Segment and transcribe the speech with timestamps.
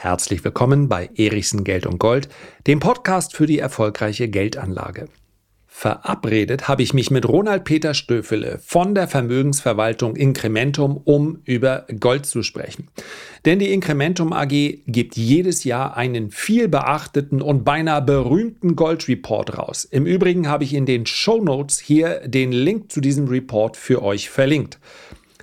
[0.00, 2.28] Herzlich willkommen bei Erichsen Geld und Gold,
[2.68, 5.08] dem Podcast für die erfolgreiche Geldanlage.
[5.66, 12.26] Verabredet habe ich mich mit Ronald Peter Stöfele von der Vermögensverwaltung Incrementum, um über Gold
[12.26, 12.86] zu sprechen.
[13.44, 19.84] Denn die Incrementum AG gibt jedes Jahr einen viel beachteten und beinahe berühmten Goldreport raus.
[19.84, 24.00] Im Übrigen habe ich in den Show Notes hier den Link zu diesem Report für
[24.00, 24.78] euch verlinkt.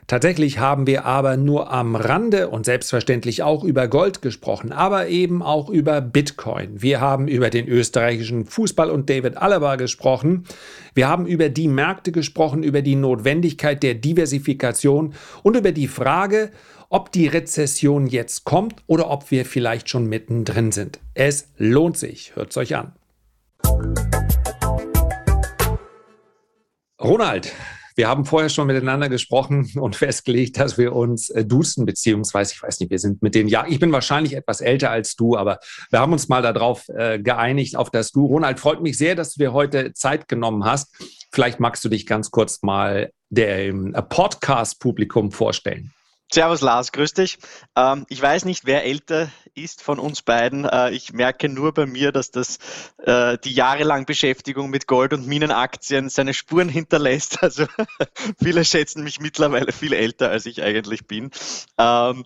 [0.07, 5.41] Tatsächlich haben wir aber nur am Rande und selbstverständlich auch über Gold gesprochen, aber eben
[5.41, 6.81] auch über Bitcoin.
[6.81, 10.45] Wir haben über den österreichischen Fußball und David Alaba gesprochen.
[10.93, 16.51] Wir haben über die Märkte gesprochen, über die Notwendigkeit der Diversifikation und über die Frage,
[16.89, 20.99] ob die Rezession jetzt kommt oder ob wir vielleicht schon mittendrin sind.
[21.15, 22.35] Es lohnt sich.
[22.35, 22.93] Hört es euch an.
[27.01, 27.53] Ronald,
[27.95, 32.61] wir haben vorher schon miteinander gesprochen und festgelegt, dass wir uns äh, duzen, beziehungsweise, ich
[32.61, 35.59] weiß nicht, wir sind mit den Jahren, ich bin wahrscheinlich etwas älter als du, aber
[35.89, 38.25] wir haben uns mal darauf äh, geeinigt, auf das Du.
[38.25, 40.93] Ronald, freut mich sehr, dass du dir heute Zeit genommen hast.
[41.31, 45.94] Vielleicht magst du dich ganz kurz mal dem Podcast-Publikum vorstellen.
[46.33, 47.37] Servus Lars, grüß dich.
[47.75, 50.65] Ähm, ich weiß nicht, wer älter ist von uns beiden.
[50.65, 52.57] Äh, ich merke nur bei mir, dass das
[53.03, 57.39] äh, die jahrelang Beschäftigung mit Gold- und Minenaktien seine Spuren hinterlässt.
[57.45, 57.67] Also
[58.41, 61.29] viele schätzen mich mittlerweile viel älter, als ich eigentlich bin.
[61.77, 62.25] Ähm,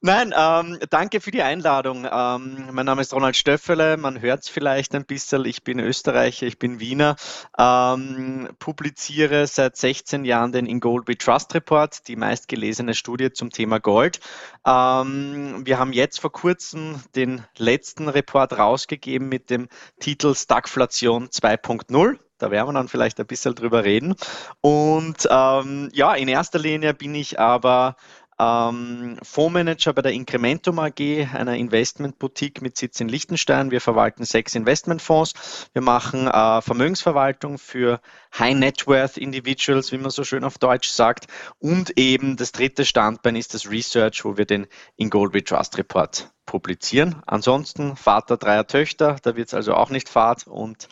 [0.00, 2.04] nein, ähm, danke für die Einladung.
[2.10, 3.96] Ähm, mein Name ist Ronald Stöffele.
[3.96, 5.44] Man hört es vielleicht ein bisschen.
[5.44, 7.14] Ich bin Österreicher, ich bin Wiener.
[7.56, 14.20] Ähm, publiziere seit 16 Jahren den Ingolby Trust Report, die meistgelesene Studie zum Thema Gold.
[14.66, 19.68] Ähm, wir haben jetzt vor kurzem den letzten Report rausgegeben mit dem
[20.00, 22.18] Titel Stagflation 2.0.
[22.38, 24.14] Da werden wir dann vielleicht ein bisschen drüber reden.
[24.60, 27.96] Und ähm, ja, in erster Linie bin ich aber
[28.38, 31.00] ähm, Fondsmanager bei der Incrementum AG,
[31.32, 33.70] einer Investmentboutique mit Sitz in Liechtenstein.
[33.70, 35.68] Wir verwalten sechs Investmentfonds.
[35.72, 38.00] Wir machen äh, Vermögensverwaltung für
[38.38, 41.26] High Net Worth Individuals, wie man so schön auf Deutsch sagt.
[41.58, 47.16] Und eben das dritte Standbein ist das Research, wo wir den Ingolby Trust Report publizieren.
[47.26, 50.88] Ansonsten Vater dreier Töchter, da wird es also auch nicht Fahrt und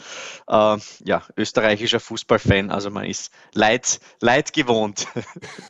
[0.49, 5.09] äh, ja, österreichischer Fußballfan, also man ist leid, leid gewohnt.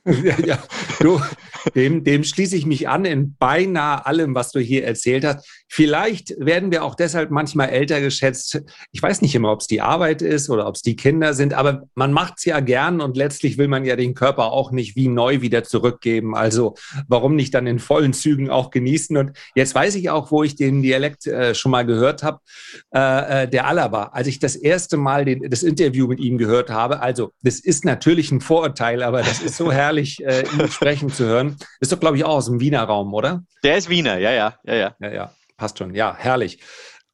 [0.05, 0.59] Ja, ja.
[1.01, 1.21] Du,
[1.75, 5.47] dem, dem schließe ich mich an in beinahe allem, was du hier erzählt hast.
[5.69, 8.63] Vielleicht werden wir auch deshalb manchmal älter geschätzt.
[8.93, 11.55] Ich weiß nicht immer, ob es die Arbeit ist oder ob es die Kinder sind,
[11.55, 14.97] aber man macht es ja gern und letztlich will man ja den Körper auch nicht
[14.97, 16.35] wie neu wieder zurückgeben.
[16.35, 16.75] Also
[17.09, 19.17] warum nicht dann in vollen Zügen auch genießen?
[19.17, 22.41] Und jetzt weiß ich auch, wo ich den Dialekt äh, schon mal gehört habe,
[22.95, 24.05] äh, äh, der Alaba.
[24.05, 27.85] Als ich das erste Mal den, das Interview mit ihm gehört habe, also das ist
[27.85, 31.57] natürlich ein Vorurteil, aber das ist so herrlich, äh, ihn sprechen zu hören.
[31.81, 33.45] Ist doch, glaube ich, auch aus dem Wiener Raum, oder?
[33.63, 34.97] Der ist Wiener, ja, ja, ja, ja.
[34.99, 35.95] Ja, ja, passt schon.
[35.95, 36.59] Ja, herrlich.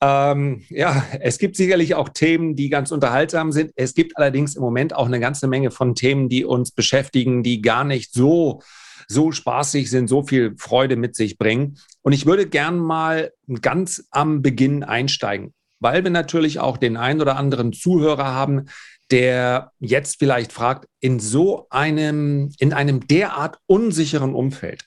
[0.00, 3.72] Ähm, ja, es gibt sicherlich auch Themen, die ganz unterhaltsam sind.
[3.74, 7.60] Es gibt allerdings im Moment auch eine ganze Menge von Themen, die uns beschäftigen, die
[7.60, 8.62] gar nicht so
[9.08, 11.78] so spaßig sind, so viel Freude mit sich bringen.
[12.02, 17.20] Und ich würde gern mal ganz am Beginn einsteigen, weil wir natürlich auch den einen
[17.20, 18.66] oder anderen Zuhörer haben,
[19.10, 24.86] der jetzt vielleicht fragt, in so einem, in einem derart unsicheren Umfeld.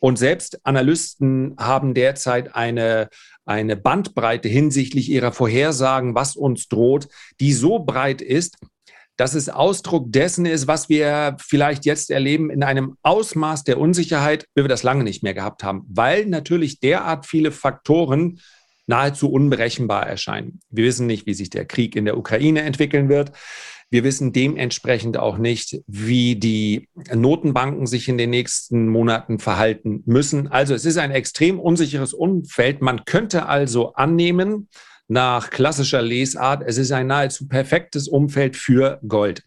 [0.00, 3.10] Und selbst Analysten haben derzeit eine,
[3.44, 8.56] eine Bandbreite hinsichtlich ihrer Vorhersagen, was uns droht, die so breit ist,
[9.20, 14.46] dass es Ausdruck dessen ist, was wir vielleicht jetzt erleben in einem Ausmaß der Unsicherheit,
[14.54, 18.40] wie wir das lange nicht mehr gehabt haben, weil natürlich derart viele Faktoren
[18.86, 20.60] nahezu unberechenbar erscheinen.
[20.70, 23.32] Wir wissen nicht, wie sich der Krieg in der Ukraine entwickeln wird.
[23.90, 30.48] Wir wissen dementsprechend auch nicht, wie die Notenbanken sich in den nächsten Monaten verhalten müssen.
[30.48, 32.80] Also es ist ein extrem unsicheres Umfeld.
[32.80, 34.68] Man könnte also annehmen,
[35.10, 39.42] nach klassischer Lesart, es ist ein nahezu perfektes Umfeld für Gold,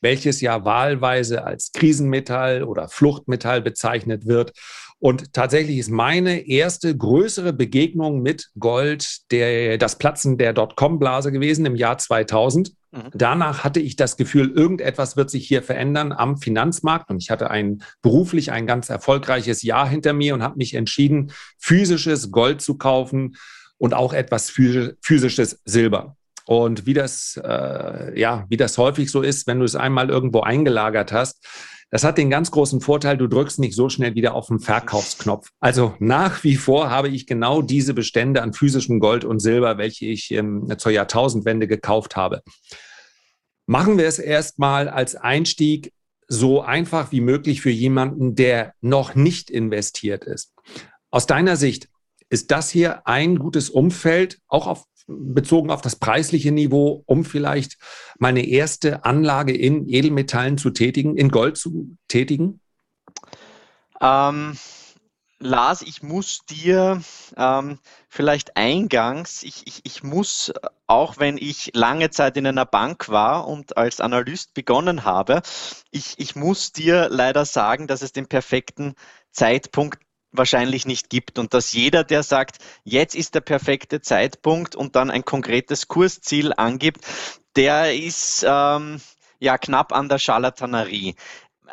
[0.00, 4.52] welches ja wahlweise als Krisenmetall oder Fluchtmetall bezeichnet wird.
[4.98, 11.66] Und tatsächlich ist meine erste größere Begegnung mit Gold der, das Platzen der Dotcom-Blase gewesen
[11.66, 12.72] im Jahr 2000.
[12.92, 13.02] Mhm.
[13.12, 17.10] Danach hatte ich das Gefühl, irgendetwas wird sich hier verändern am Finanzmarkt.
[17.10, 21.32] Und ich hatte ein beruflich ein ganz erfolgreiches Jahr hinter mir und habe mich entschieden,
[21.58, 23.36] physisches Gold zu kaufen
[23.78, 26.16] und auch etwas physisches Silber.
[26.46, 30.42] Und wie das, äh, ja, wie das häufig so ist, wenn du es einmal irgendwo
[30.42, 31.44] eingelagert hast,
[31.90, 35.50] das hat den ganz großen Vorteil, du drückst nicht so schnell wieder auf den Verkaufsknopf.
[35.60, 40.06] Also nach wie vor habe ich genau diese Bestände an physischem Gold und Silber, welche
[40.06, 42.42] ich ähm, zur Jahrtausendwende gekauft habe.
[43.66, 45.92] Machen wir es erstmal als Einstieg
[46.28, 50.52] so einfach wie möglich für jemanden, der noch nicht investiert ist.
[51.10, 51.88] Aus deiner Sicht,
[52.28, 57.76] ist das hier ein gutes Umfeld, auch auf, bezogen auf das preisliche Niveau, um vielleicht
[58.18, 62.60] meine erste Anlage in Edelmetallen zu tätigen, in Gold zu tätigen?
[64.00, 64.56] Ähm,
[65.38, 67.02] Lars, ich muss dir
[67.36, 67.78] ähm,
[68.08, 70.52] vielleicht eingangs, ich, ich, ich muss,
[70.86, 75.42] auch wenn ich lange Zeit in einer Bank war und als Analyst begonnen habe,
[75.90, 78.94] ich, ich muss dir leider sagen, dass es den perfekten
[79.30, 80.05] Zeitpunkt
[80.36, 81.38] wahrscheinlich nicht gibt.
[81.38, 86.52] Und dass jeder, der sagt, jetzt ist der perfekte Zeitpunkt und dann ein konkretes Kursziel
[86.56, 87.04] angibt,
[87.56, 89.00] der ist ähm,
[89.38, 91.14] ja knapp an der Charlatanerie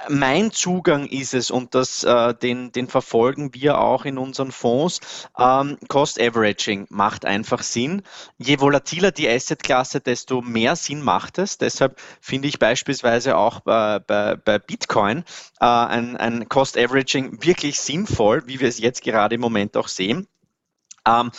[0.10, 5.00] mein Zugang ist es, und das, äh, den, den verfolgen wir auch in unseren Fonds,
[5.38, 8.04] ähm, Cost Averaging macht einfach Sinn.
[8.38, 11.58] Je volatiler die Assetklasse, desto mehr Sinn macht es.
[11.58, 15.24] Deshalb finde ich beispielsweise auch bei, bei, bei Bitcoin
[15.60, 19.88] äh, ein, ein Cost Averaging wirklich sinnvoll, wie wir es jetzt gerade im Moment auch
[19.88, 20.28] sehen.
[21.06, 21.32] Ähm,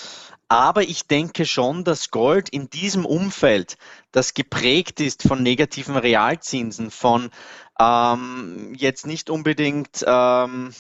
[0.54, 3.76] aber ich denke schon, dass Gold in diesem Umfeld,
[4.12, 7.30] das geprägt ist von negativen Realzinsen, von
[7.80, 10.72] ähm, jetzt nicht unbedingt ähm,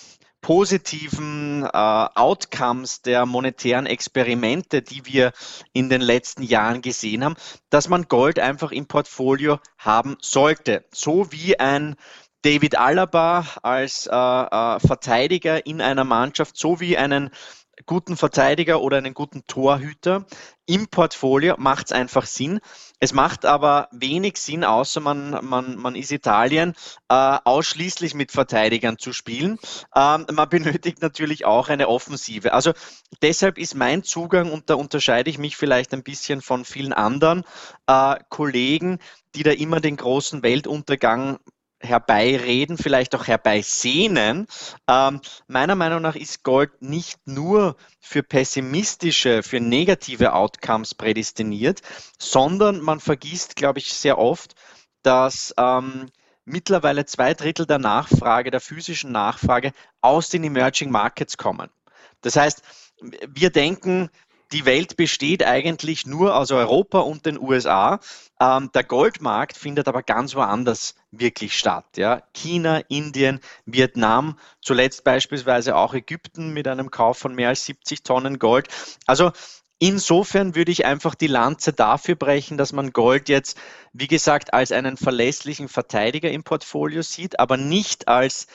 [0.42, 5.32] positiven äh, Outcomes der monetären Experimente, die wir
[5.72, 7.34] in den letzten Jahren gesehen haben,
[7.68, 10.84] dass man Gold einfach im Portfolio haben sollte.
[10.92, 11.96] So wie ein
[12.42, 17.30] David Alaba als äh, äh, Verteidiger in einer Mannschaft, so wie einen
[17.86, 20.26] guten Verteidiger oder einen guten Torhüter
[20.66, 22.60] im Portfolio macht es einfach Sinn.
[22.98, 26.74] Es macht aber wenig Sinn, außer man, man, man ist Italien,
[27.10, 29.58] äh, ausschließlich mit Verteidigern zu spielen.
[29.94, 32.54] Ähm, man benötigt natürlich auch eine Offensive.
[32.54, 32.72] Also
[33.20, 37.44] deshalb ist mein Zugang, und da unterscheide ich mich vielleicht ein bisschen von vielen anderen
[37.86, 39.00] äh, Kollegen,
[39.34, 41.38] die da immer den großen Weltuntergang
[41.84, 44.46] herbeireden, vielleicht auch herbeisehnen.
[44.88, 51.82] Ähm, meiner Meinung nach ist Gold nicht nur für pessimistische, für negative Outcomes prädestiniert,
[52.18, 54.54] sondern man vergisst, glaube ich, sehr oft,
[55.02, 56.10] dass ähm,
[56.44, 61.70] mittlerweile zwei Drittel der Nachfrage, der physischen Nachfrage aus den Emerging Markets kommen.
[62.20, 62.62] Das heißt,
[63.28, 64.08] wir denken,
[64.52, 68.00] die Welt besteht eigentlich nur aus Europa und den USA.
[68.40, 71.84] Ähm, der Goldmarkt findet aber ganz woanders wirklich statt.
[71.96, 72.22] Ja?
[72.34, 78.38] China, Indien, Vietnam, zuletzt beispielsweise auch Ägypten mit einem Kauf von mehr als 70 Tonnen
[78.38, 78.68] Gold.
[79.06, 79.32] Also
[79.80, 83.58] Insofern würde ich einfach die Lanze dafür brechen, dass man Gold jetzt,
[83.92, 88.46] wie gesagt, als einen verlässlichen Verteidiger im Portfolio sieht, aber nicht als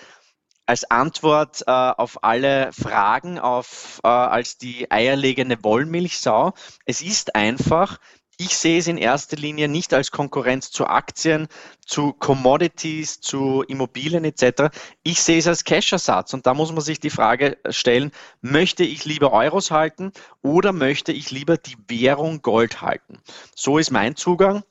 [0.70, 6.54] als Antwort äh, auf alle Fragen, auf, äh, als die eierlegende Wollmilchsau.
[6.86, 8.00] Es ist einfach,
[8.38, 11.48] ich sehe es in erster Linie nicht als Konkurrenz zu Aktien,
[11.84, 14.70] zu Commodities, zu Immobilien etc.
[15.02, 18.12] Ich sehe es als Cash-Ersatz und da muss man sich die Frage stellen,
[18.42, 20.12] möchte ich lieber Euros halten
[20.44, 23.18] oder möchte ich lieber die Währung Gold halten?
[23.56, 24.64] So ist mein Zugang.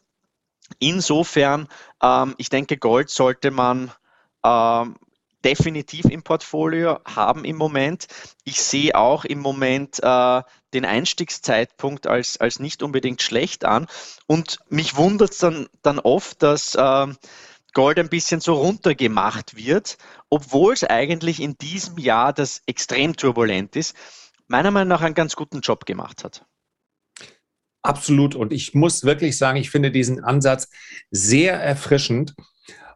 [0.78, 1.66] Insofern,
[2.00, 3.90] ähm, ich denke, Gold sollte man
[4.44, 4.94] ähm,
[5.44, 8.06] definitiv im Portfolio haben im Moment.
[8.44, 10.42] Ich sehe auch im Moment äh,
[10.74, 13.86] den Einstiegszeitpunkt als, als nicht unbedingt schlecht an.
[14.26, 17.06] Und mich wundert es dann, dann oft, dass äh,
[17.74, 19.98] Gold ein bisschen so runtergemacht wird,
[20.30, 23.94] obwohl es eigentlich in diesem Jahr, das extrem turbulent ist,
[24.46, 26.44] meiner Meinung nach einen ganz guten Job gemacht hat.
[27.82, 28.34] Absolut.
[28.34, 30.68] Und ich muss wirklich sagen, ich finde diesen Ansatz
[31.10, 32.34] sehr erfrischend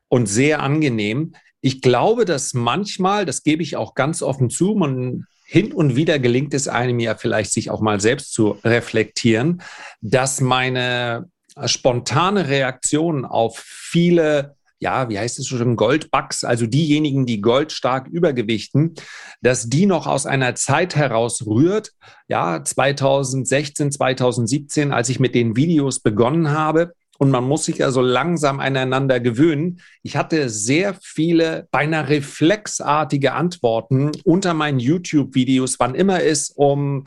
[0.08, 5.26] und sehr angenehm, ich glaube, dass manchmal, das gebe ich auch ganz offen zu, man
[5.46, 9.62] hin und wieder gelingt es einem ja vielleicht, sich auch mal selbst zu reflektieren,
[10.00, 11.30] dass meine
[11.66, 18.08] spontane Reaktion auf viele ja, wie heißt es schon, Goldbugs, also diejenigen, die Gold stark
[18.08, 18.96] übergewichten,
[19.40, 21.92] dass die noch aus einer Zeit heraus rührt,
[22.26, 27.92] ja, 2016, 2017, als ich mit den Videos begonnen habe, und man muss sich ja
[27.92, 29.80] so langsam aneinander gewöhnen.
[30.02, 37.04] Ich hatte sehr viele, beinahe reflexartige Antworten unter meinen YouTube-Videos, wann immer es um,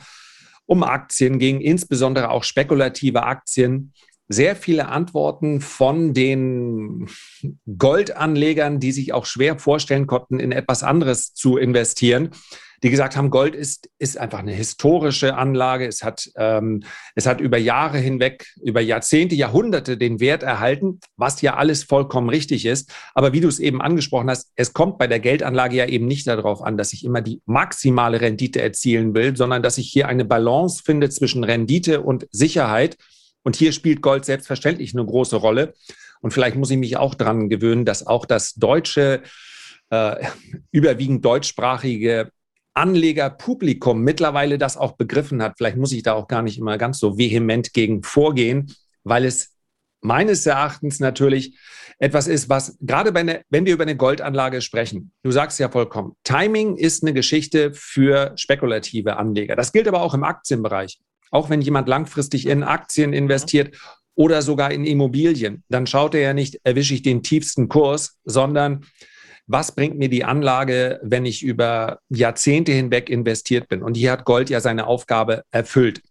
[0.64, 3.92] um Aktien ging, insbesondere auch spekulative Aktien.
[4.26, 7.10] Sehr viele Antworten von den
[7.76, 12.30] Goldanlegern, die sich auch schwer vorstellen konnten, in etwas anderes zu investieren
[12.86, 15.88] die gesagt haben, Gold ist, ist einfach eine historische Anlage.
[15.88, 16.84] Es hat, ähm,
[17.16, 22.28] es hat über Jahre hinweg, über Jahrzehnte, Jahrhunderte den Wert erhalten, was ja alles vollkommen
[22.28, 22.92] richtig ist.
[23.12, 26.28] Aber wie du es eben angesprochen hast, es kommt bei der Geldanlage ja eben nicht
[26.28, 30.24] darauf an, dass ich immer die maximale Rendite erzielen will, sondern dass ich hier eine
[30.24, 32.98] Balance finde zwischen Rendite und Sicherheit.
[33.42, 35.74] Und hier spielt Gold selbstverständlich eine große Rolle.
[36.20, 39.22] Und vielleicht muss ich mich auch daran gewöhnen, dass auch das deutsche,
[39.90, 40.24] äh,
[40.70, 42.30] überwiegend deutschsprachige
[42.76, 45.54] Anlegerpublikum mittlerweile das auch begriffen hat.
[45.56, 49.54] Vielleicht muss ich da auch gar nicht immer ganz so vehement gegen vorgehen, weil es
[50.02, 51.58] meines Erachtens natürlich
[51.98, 55.70] etwas ist, was gerade bei ne, wenn wir über eine Goldanlage sprechen, du sagst ja
[55.70, 59.56] vollkommen, Timing ist eine Geschichte für spekulative Anleger.
[59.56, 60.98] Das gilt aber auch im Aktienbereich.
[61.30, 63.76] Auch wenn jemand langfristig in Aktien investiert
[64.14, 68.84] oder sogar in Immobilien, dann schaut er ja nicht, erwische ich den tiefsten Kurs, sondern
[69.46, 73.82] was bringt mir die Anlage, wenn ich über Jahrzehnte hinweg investiert bin?
[73.82, 76.02] Und hier hat Gold ja seine Aufgabe erfüllt.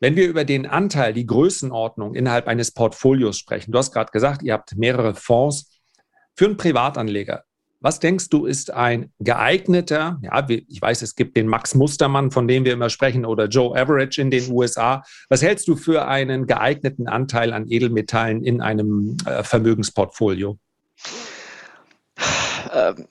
[0.00, 4.42] Wenn wir über den Anteil, die Größenordnung innerhalb eines Portfolios sprechen, du hast gerade gesagt,
[4.42, 5.80] ihr habt mehrere Fonds.
[6.34, 7.44] Für einen Privatanleger,
[7.82, 12.46] was denkst du, ist ein geeigneter, ja, ich weiß, es gibt den Max Mustermann, von
[12.46, 15.02] dem wir immer sprechen, oder Joe Average in den USA.
[15.28, 20.58] Was hältst du für einen geeigneten Anteil an Edelmetallen in einem äh, Vermögensportfolio?
[22.72, 23.08] Ähm,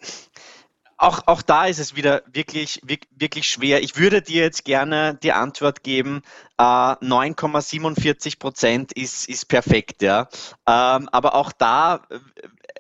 [1.01, 3.81] auch, auch da ist es wieder wirklich, wirklich schwer.
[3.81, 6.21] Ich würde dir jetzt gerne die Antwort geben,
[6.59, 10.29] äh, 9,47 Prozent ist, ist perfekt, ja.
[10.67, 12.01] Ähm, aber auch da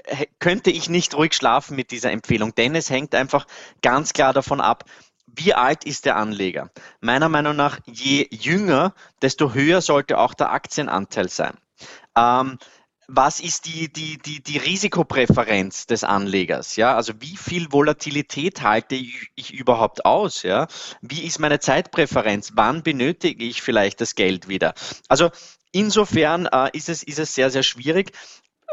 [0.05, 3.47] äh, könnte ich nicht ruhig schlafen mit dieser Empfehlung, denn es hängt einfach
[3.81, 4.85] ganz klar davon ab,
[5.25, 6.69] wie alt ist der Anleger?
[6.99, 11.57] Meiner Meinung nach, je jünger, desto höher sollte auch der Aktienanteil sein.
[12.15, 12.59] Ähm,
[13.07, 16.75] was ist die, die, die, die Risikopräferenz des Anlegers?
[16.75, 20.43] Ja, also wie viel Volatilität halte ich, überhaupt aus?
[20.43, 20.67] Ja,
[21.01, 22.53] wie ist meine Zeitpräferenz?
[22.55, 24.73] Wann benötige ich vielleicht das Geld wieder?
[25.09, 25.29] Also
[25.71, 28.11] insofern äh, ist, es, ist es sehr, sehr schwierig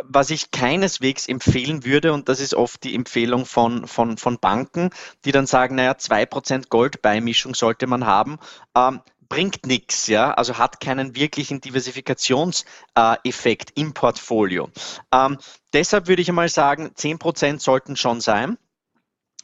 [0.04, 4.90] was ich keineswegs empfehlen würde, und das ist oft die Empfehlung von, von, von Banken,
[5.24, 8.38] die dann sagen, naja, 2% Goldbeimischung sollte man haben.
[8.76, 14.70] Ähm, bringt nichts, ja, also hat keinen wirklichen Diversifikationseffekt im Portfolio.
[15.12, 15.38] Ähm,
[15.72, 18.58] deshalb würde ich einmal sagen, 10% sollten schon sein.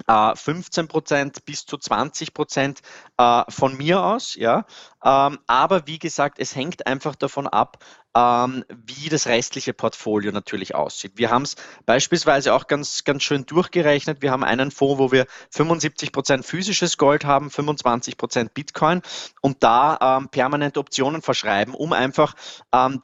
[0.09, 2.81] 15 äh, Prozent bis zu 20 Prozent
[3.17, 4.67] äh, von mir aus, ja.
[5.05, 7.79] Ähm, aber wie gesagt, es hängt einfach davon ab,
[8.17, 11.13] ähm, wie das restliche Portfolio natürlich aussieht.
[11.17, 14.21] Wir haben es beispielsweise auch ganz, ganz schön durchgerechnet.
[14.21, 19.01] Wir haben einen Fonds, wo wir 75 Prozent physisches Gold haben, 25 Prozent Bitcoin
[19.43, 22.35] und da ähm, permanent Optionen verschreiben, um einfach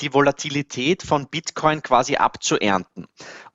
[0.00, 3.06] die Volatilität von Bitcoin quasi abzuernten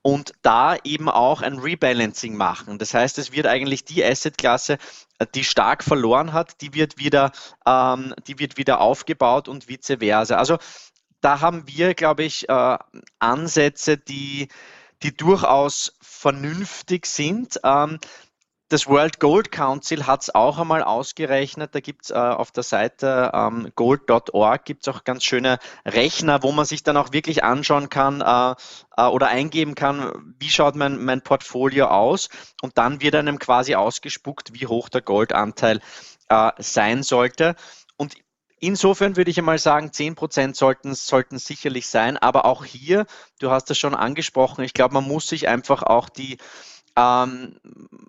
[0.05, 2.77] und da eben auch ein Rebalancing machen.
[2.77, 4.77] Das heißt, es wird eigentlich die Assetklasse,
[5.33, 7.31] die stark verloren hat, die wird wieder,
[7.65, 10.35] ähm, die wird wieder aufgebaut und vice versa.
[10.35, 10.59] Also
[11.21, 12.77] da haben wir, glaube ich, äh,
[13.17, 14.49] Ansätze, die,
[15.01, 17.59] die durchaus vernünftig sind.
[17.63, 17.97] Ähm,
[18.69, 21.75] das World Gold Council hat es auch einmal ausgerechnet.
[21.75, 26.41] Da gibt es äh, auf der Seite ähm, gold.org gibt es auch ganz schöne Rechner,
[26.41, 28.55] wo man sich dann auch wirklich anschauen kann äh,
[28.97, 32.29] äh, oder eingeben kann, wie schaut mein, mein Portfolio aus.
[32.61, 35.79] Und dann wird einem quasi ausgespuckt, wie hoch der Goldanteil
[36.29, 37.55] äh, sein sollte.
[37.97, 38.15] Und
[38.61, 42.17] Insofern würde ich einmal sagen, 10 Prozent sollten, sollten sicherlich sein.
[42.17, 43.05] Aber auch hier,
[43.39, 46.37] du hast das schon angesprochen, ich glaube, man muss sich einfach auch die,
[46.95, 47.59] ähm,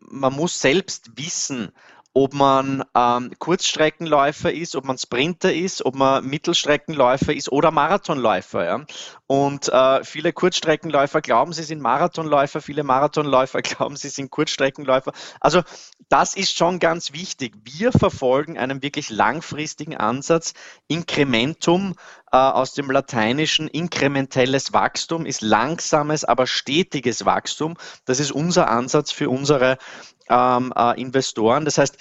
[0.08, 1.72] man muss selbst wissen,
[2.16, 8.64] ob man ähm, Kurzstreckenläufer ist, ob man Sprinter ist, ob man Mittelstreckenläufer ist oder Marathonläufer.
[8.64, 8.86] Ja?
[9.26, 15.12] Und äh, viele Kurzstreckenläufer glauben, sie sind Marathonläufer, viele Marathonläufer glauben, sie sind Kurzstreckenläufer.
[15.40, 15.60] Also
[16.08, 17.52] das ist schon ganz wichtig.
[17.64, 20.54] Wir verfolgen einen wirklich langfristigen Ansatz.
[20.88, 21.96] Incrementum
[22.32, 27.74] äh, aus dem Lateinischen, inkrementelles Wachstum ist langsames, aber stetiges Wachstum.
[28.06, 29.76] Das ist unser Ansatz für unsere
[30.28, 31.64] ähm, äh, Investoren.
[31.64, 31.98] Das heißt,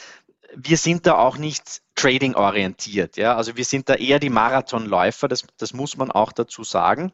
[0.56, 3.18] wir sind da auch nicht trading orientiert.
[3.18, 3.36] Ja?
[3.36, 7.12] Also wir sind da eher die Marathonläufer, das, das muss man auch dazu sagen.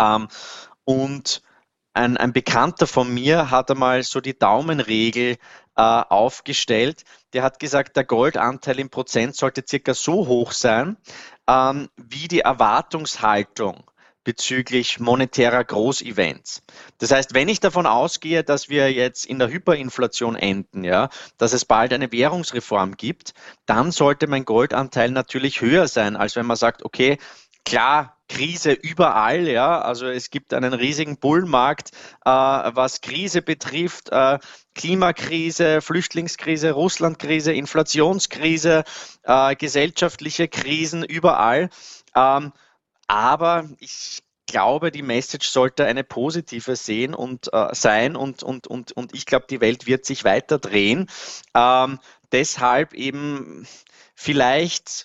[0.00, 0.28] Ähm,
[0.84, 1.42] und
[1.92, 5.36] ein, ein, Bekannter von mir hat einmal so die Daumenregel
[5.76, 7.04] äh, aufgestellt.
[7.32, 10.96] Der hat gesagt, der Goldanteil im Prozent sollte circa so hoch sein,
[11.48, 13.84] ähm, wie die Erwartungshaltung
[14.26, 16.64] bezüglich monetärer Großevents.
[16.98, 21.52] Das heißt, wenn ich davon ausgehe, dass wir jetzt in der Hyperinflation enden, ja, dass
[21.52, 23.34] es bald eine Währungsreform gibt,
[23.66, 27.18] dann sollte mein Goldanteil natürlich höher sein, als wenn man sagt, okay,
[27.64, 31.92] klar, Krise überall, ja, also es gibt einen riesigen Bullmarkt,
[32.24, 34.40] äh, was Krise betrifft, äh,
[34.74, 38.82] Klimakrise, Flüchtlingskrise, Russlandkrise, Inflationskrise,
[39.22, 41.70] äh, gesellschaftliche Krisen überall.
[42.16, 42.52] Ähm,
[43.06, 48.92] aber ich glaube, die Message sollte eine positive sehen und äh, sein und, und, und,
[48.92, 51.10] und ich glaube, die Welt wird sich weiter drehen.
[51.54, 51.98] Ähm,
[52.32, 53.66] deshalb eben
[54.14, 55.04] vielleicht,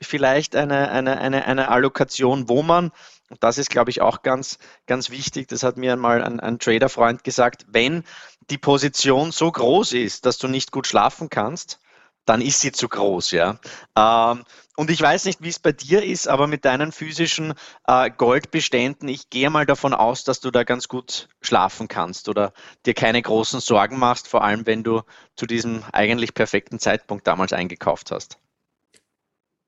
[0.00, 2.90] vielleicht eine, eine, eine, eine Allokation, wo man
[3.38, 5.46] das ist, glaube ich, auch ganz, ganz wichtig.
[5.46, 7.64] Das hat mir einmal ein, ein Trader-Freund gesagt.
[7.68, 8.02] Wenn
[8.50, 11.78] die Position so groß ist, dass du nicht gut schlafen kannst,
[12.24, 13.58] dann ist sie zu groß, ja.
[13.96, 14.44] Ähm,
[14.76, 17.52] und ich weiß nicht, wie es bei dir ist, aber mit deinen physischen
[17.86, 22.52] äh, Goldbeständen, ich gehe mal davon aus, dass du da ganz gut schlafen kannst oder
[22.86, 25.02] dir keine großen Sorgen machst, vor allem wenn du
[25.36, 28.38] zu diesem eigentlich perfekten Zeitpunkt damals eingekauft hast.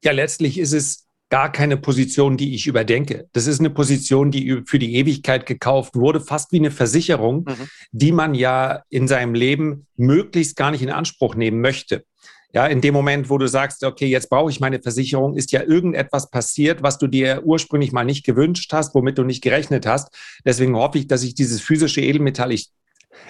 [0.03, 3.29] Ja, letztlich ist es gar keine Position, die ich überdenke.
[3.33, 7.69] Das ist eine Position, die für die Ewigkeit gekauft wurde, fast wie eine Versicherung, mhm.
[7.91, 12.05] die man ja in seinem Leben möglichst gar nicht in Anspruch nehmen möchte.
[12.55, 15.63] Ja, in dem Moment, wo du sagst, okay, jetzt brauche ich meine Versicherung, ist ja
[15.63, 20.15] irgendetwas passiert, was du dir ursprünglich mal nicht gewünscht hast, womit du nicht gerechnet hast.
[20.45, 22.71] Deswegen hoffe ich, dass ich dieses physische Edelmetall, ich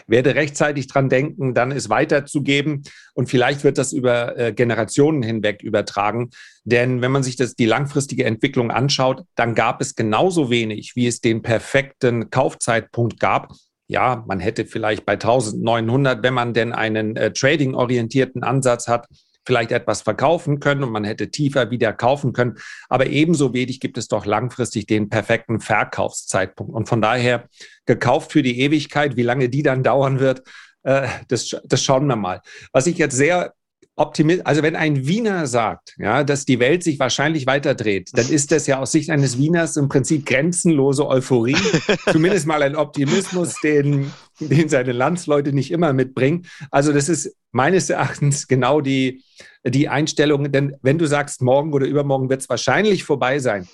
[0.06, 2.82] werde rechtzeitig dran denken, dann es weiterzugeben
[3.14, 6.30] und vielleicht wird das über äh, Generationen hinweg übertragen.
[6.64, 11.06] Denn wenn man sich das, die langfristige Entwicklung anschaut, dann gab es genauso wenig, wie
[11.06, 13.52] es den perfekten Kaufzeitpunkt gab,
[13.92, 19.06] ja, man hätte vielleicht bei 1900, wenn man denn einen äh, trading-orientierten Ansatz hat,
[19.44, 22.56] vielleicht etwas verkaufen können und man hätte tiefer wieder kaufen können.
[22.88, 26.72] Aber ebenso wenig gibt es doch langfristig den perfekten Verkaufszeitpunkt.
[26.72, 27.48] Und von daher
[27.84, 30.42] gekauft für die Ewigkeit, wie lange die dann dauern wird,
[30.84, 32.40] äh, das, das schauen wir mal.
[32.72, 33.52] Was ich jetzt sehr
[33.96, 38.50] Optimist, also wenn ein Wiener sagt, ja, dass die Welt sich wahrscheinlich weiterdreht, dann ist
[38.50, 41.56] das ja aus Sicht eines Wieners im Prinzip grenzenlose Euphorie,
[42.10, 46.46] zumindest mal ein Optimismus, den, den seine Landsleute nicht immer mitbringen.
[46.70, 49.22] Also das ist meines Erachtens genau die,
[49.62, 53.68] die Einstellung, denn wenn du sagst, morgen oder übermorgen wird es wahrscheinlich vorbei sein,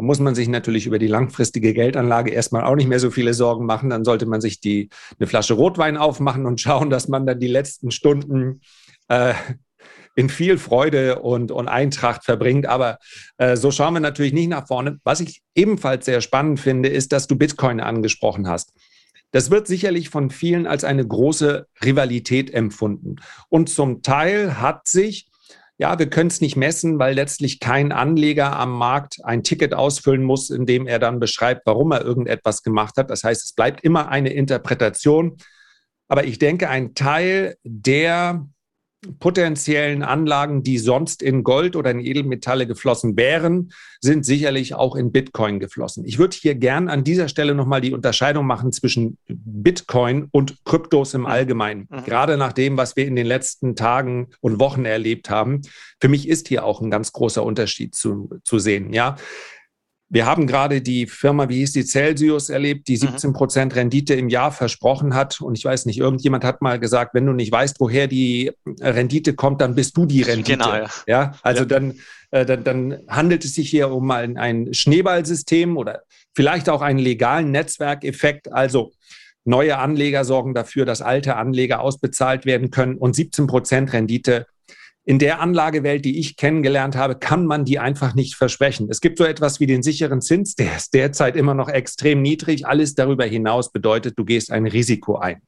[0.00, 3.34] dann muss man sich natürlich über die langfristige Geldanlage erstmal auch nicht mehr so viele
[3.34, 3.90] Sorgen machen.
[3.90, 7.48] Dann sollte man sich die, eine Flasche Rotwein aufmachen und schauen, dass man dann die
[7.48, 8.62] letzten Stunden
[9.10, 9.34] äh,
[10.16, 12.66] in viel Freude und, und Eintracht verbringt.
[12.66, 12.98] Aber
[13.38, 14.98] äh, so schauen wir natürlich nicht nach vorne.
[15.04, 18.72] Was ich ebenfalls sehr spannend finde, ist, dass du Bitcoin angesprochen hast.
[19.32, 23.16] Das wird sicherlich von vielen als eine große Rivalität empfunden.
[23.48, 25.28] Und zum Teil hat sich,
[25.78, 30.24] ja, wir können es nicht messen, weil letztlich kein Anleger am Markt ein Ticket ausfüllen
[30.24, 33.08] muss, in dem er dann beschreibt, warum er irgendetwas gemacht hat.
[33.08, 35.36] Das heißt, es bleibt immer eine Interpretation.
[36.08, 38.44] Aber ich denke, ein Teil der
[39.18, 45.10] potenziellen Anlagen, die sonst in Gold oder in Edelmetalle geflossen wären, sind sicherlich auch in
[45.10, 46.04] Bitcoin geflossen.
[46.04, 51.14] Ich würde hier gern an dieser Stelle nochmal die Unterscheidung machen zwischen Bitcoin und Kryptos
[51.14, 51.26] im mhm.
[51.28, 51.88] Allgemeinen.
[51.90, 52.04] Mhm.
[52.04, 55.62] Gerade nach dem, was wir in den letzten Tagen und Wochen erlebt haben.
[56.00, 58.92] Für mich ist hier auch ein ganz großer Unterschied zu, zu sehen.
[58.92, 59.16] Ja,
[60.12, 63.34] wir haben gerade die Firma, wie hieß die, Celsius erlebt, die 17 mhm.
[63.34, 65.40] Prozent Rendite im Jahr versprochen hat.
[65.40, 69.34] Und ich weiß nicht, irgendjemand hat mal gesagt, wenn du nicht weißt, woher die Rendite
[69.34, 70.58] kommt, dann bist du die Rendite.
[70.58, 70.88] Genau, ja.
[71.06, 71.66] ja also ja.
[71.66, 71.94] Dann,
[72.32, 76.02] äh, dann, dann handelt es sich hier um ein, ein Schneeballsystem oder
[76.34, 78.52] vielleicht auch einen legalen Netzwerkeffekt.
[78.52, 78.90] Also
[79.44, 84.46] neue Anleger sorgen dafür, dass alte Anleger ausbezahlt werden können und 17 Prozent Rendite
[85.04, 88.88] in der Anlagewelt, die ich kennengelernt habe, kann man die einfach nicht versprechen.
[88.90, 92.66] Es gibt so etwas wie den sicheren Zins, der ist derzeit immer noch extrem niedrig.
[92.66, 95.42] Alles darüber hinaus bedeutet, du gehst ein Risiko ein.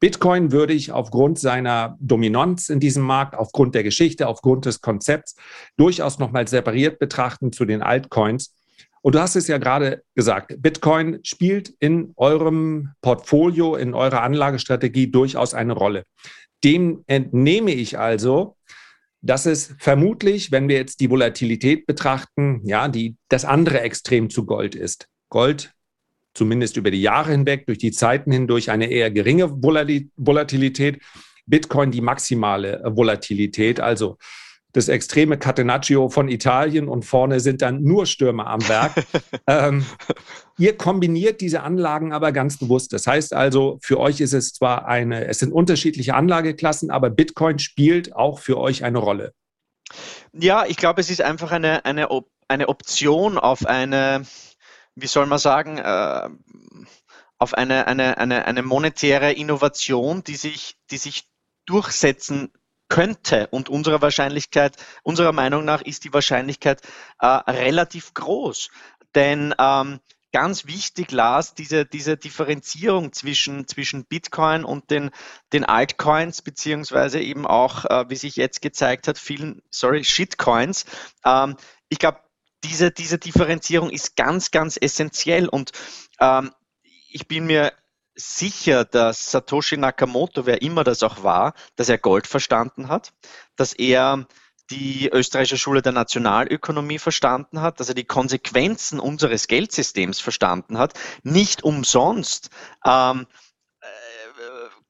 [0.00, 5.36] Bitcoin würde ich aufgrund seiner Dominanz in diesem Markt, aufgrund der Geschichte, aufgrund des Konzepts
[5.76, 8.54] durchaus nochmal separiert betrachten zu den Altcoins.
[9.02, 15.10] Und du hast es ja gerade gesagt, Bitcoin spielt in eurem Portfolio, in eurer Anlagestrategie
[15.10, 16.04] durchaus eine Rolle.
[16.64, 18.56] Dem entnehme ich also,
[19.22, 24.46] dass es vermutlich, wenn wir jetzt die Volatilität betrachten, ja, die, das andere Extrem zu
[24.46, 25.08] Gold ist.
[25.28, 25.72] Gold
[26.34, 31.02] zumindest über die Jahre hinweg, durch die Zeiten hindurch eine eher geringe Volatilität.
[31.46, 33.80] Bitcoin die maximale Volatilität.
[33.80, 34.16] Also
[34.72, 38.92] das extreme Catenaccio von Italien und vorne sind dann nur Stürmer am Werk.
[39.46, 39.84] ähm,
[40.58, 42.92] ihr kombiniert diese Anlagen aber ganz bewusst.
[42.92, 47.58] Das heißt also, für euch ist es zwar eine, es sind unterschiedliche Anlageklassen, aber Bitcoin
[47.58, 49.32] spielt auch für euch eine Rolle.
[50.32, 52.08] Ja, ich glaube, es ist einfach eine, eine,
[52.46, 54.24] eine Option auf eine,
[54.94, 56.28] wie soll man sagen, äh,
[57.38, 61.28] auf eine, eine, eine, eine monetäre Innovation, die sich, die sich
[61.66, 62.52] durchsetzen
[62.90, 63.46] könnte.
[63.50, 66.82] Und unserer Wahrscheinlichkeit, unserer Meinung nach ist die Wahrscheinlichkeit
[67.20, 68.68] äh, relativ groß.
[69.14, 70.00] Denn ähm,
[70.32, 75.10] ganz wichtig, Lars, diese, diese Differenzierung zwischen, zwischen Bitcoin und den,
[75.52, 80.84] den Altcoins, beziehungsweise eben auch, äh, wie sich jetzt gezeigt hat, vielen, sorry, Shitcoins.
[81.24, 81.56] Ähm,
[81.88, 82.20] ich glaube,
[82.64, 85.72] diese, diese Differenzierung ist ganz, ganz essentiell und
[86.20, 86.50] ähm,
[87.12, 87.72] ich bin mir
[88.14, 93.12] sicher, dass Satoshi Nakamoto, wer immer das auch war, dass er Gold verstanden hat,
[93.56, 94.26] dass er
[94.70, 100.94] die österreichische Schule der Nationalökonomie verstanden hat, dass er die Konsequenzen unseres Geldsystems verstanden hat.
[101.22, 102.50] Nicht umsonst
[102.86, 103.26] ähm,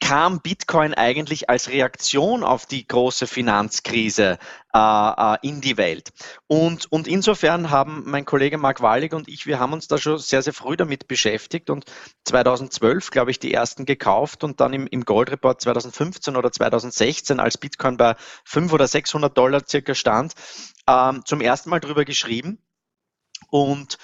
[0.01, 4.39] kam Bitcoin eigentlich als Reaktion auf die große Finanzkrise
[4.75, 6.11] äh, äh, in die Welt.
[6.47, 10.19] Und, und insofern haben mein Kollege Mark Wallig und ich, wir haben uns da schon
[10.19, 11.85] sehr, sehr früh damit beschäftigt und
[12.25, 17.39] 2012, glaube ich, die ersten gekauft und dann im, im Gold Report 2015 oder 2016,
[17.39, 20.35] als Bitcoin bei 500 oder 600 Dollar circa stand,
[20.89, 22.59] ähm, zum ersten Mal drüber geschrieben.
[23.51, 23.99] Und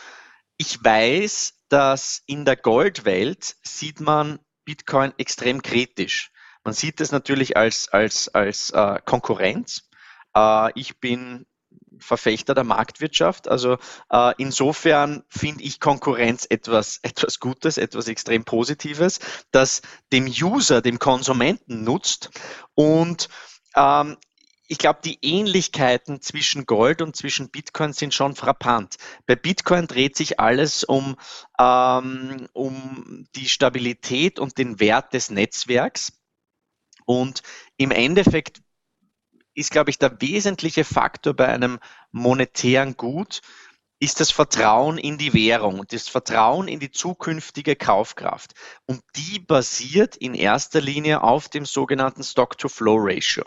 [0.58, 6.30] ich weiß, dass in der Goldwelt sieht man Bitcoin extrem kritisch.
[6.64, 9.88] Man sieht es natürlich als, als, als äh, Konkurrenz.
[10.36, 11.46] Äh, ich bin
[11.98, 13.48] Verfechter der Marktwirtschaft.
[13.48, 13.78] Also
[14.10, 19.20] äh, insofern finde ich Konkurrenz etwas, etwas Gutes, etwas extrem Positives,
[19.52, 19.80] das
[20.12, 22.30] dem User, dem Konsumenten nutzt.
[22.74, 23.28] Und
[23.76, 24.16] ähm,
[24.68, 28.96] ich glaube, die Ähnlichkeiten zwischen Gold und zwischen Bitcoin sind schon frappant.
[29.26, 31.16] Bei Bitcoin dreht sich alles um,
[31.58, 36.12] ähm, um die Stabilität und den Wert des Netzwerks.
[37.04, 37.42] Und
[37.76, 38.60] im Endeffekt
[39.54, 41.78] ist, glaube ich, der wesentliche Faktor bei einem
[42.10, 43.40] monetären Gut,
[43.98, 48.52] ist das Vertrauen in die Währung und das Vertrauen in die zukünftige Kaufkraft.
[48.86, 53.44] Und die basiert in erster Linie auf dem sogenannten Stock-to-Flow-Ratio.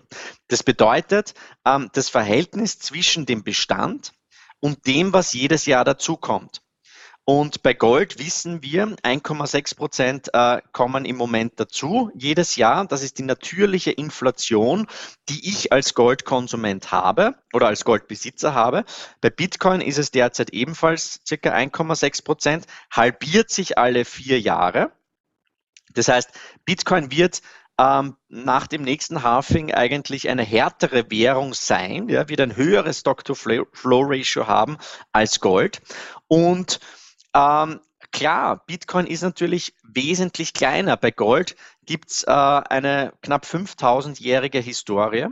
[0.48, 1.34] Das bedeutet,
[1.66, 4.14] ähm, das Verhältnis zwischen dem Bestand
[4.60, 6.62] und dem, was jedes Jahr dazukommt.
[7.30, 12.88] Und bei Gold wissen wir, 1,6 Prozent äh, kommen im Moment dazu jedes Jahr.
[12.88, 14.88] Das ist die natürliche Inflation,
[15.30, 18.84] die ich als Goldkonsument habe oder als Goldbesitzer habe.
[19.22, 24.92] Bei Bitcoin ist es derzeit ebenfalls circa 1,6 Prozent, halbiert sich alle vier Jahre.
[25.94, 26.32] Das heißt,
[26.65, 27.44] Bitcoin wird
[27.78, 34.48] ähm, nach dem nächsten Halving eigentlich eine härtere Währung sein, ja, wird ein höheres Stock-to-Flow-Ratio
[34.48, 34.80] haben
[35.12, 35.80] als Gold.
[36.28, 36.80] Und
[37.34, 37.80] ähm,
[38.12, 40.98] klar, Bitcoin ist natürlich wesentlich kleiner.
[40.98, 45.28] Bei Gold gibt es äh, eine knapp 5000-jährige Historie.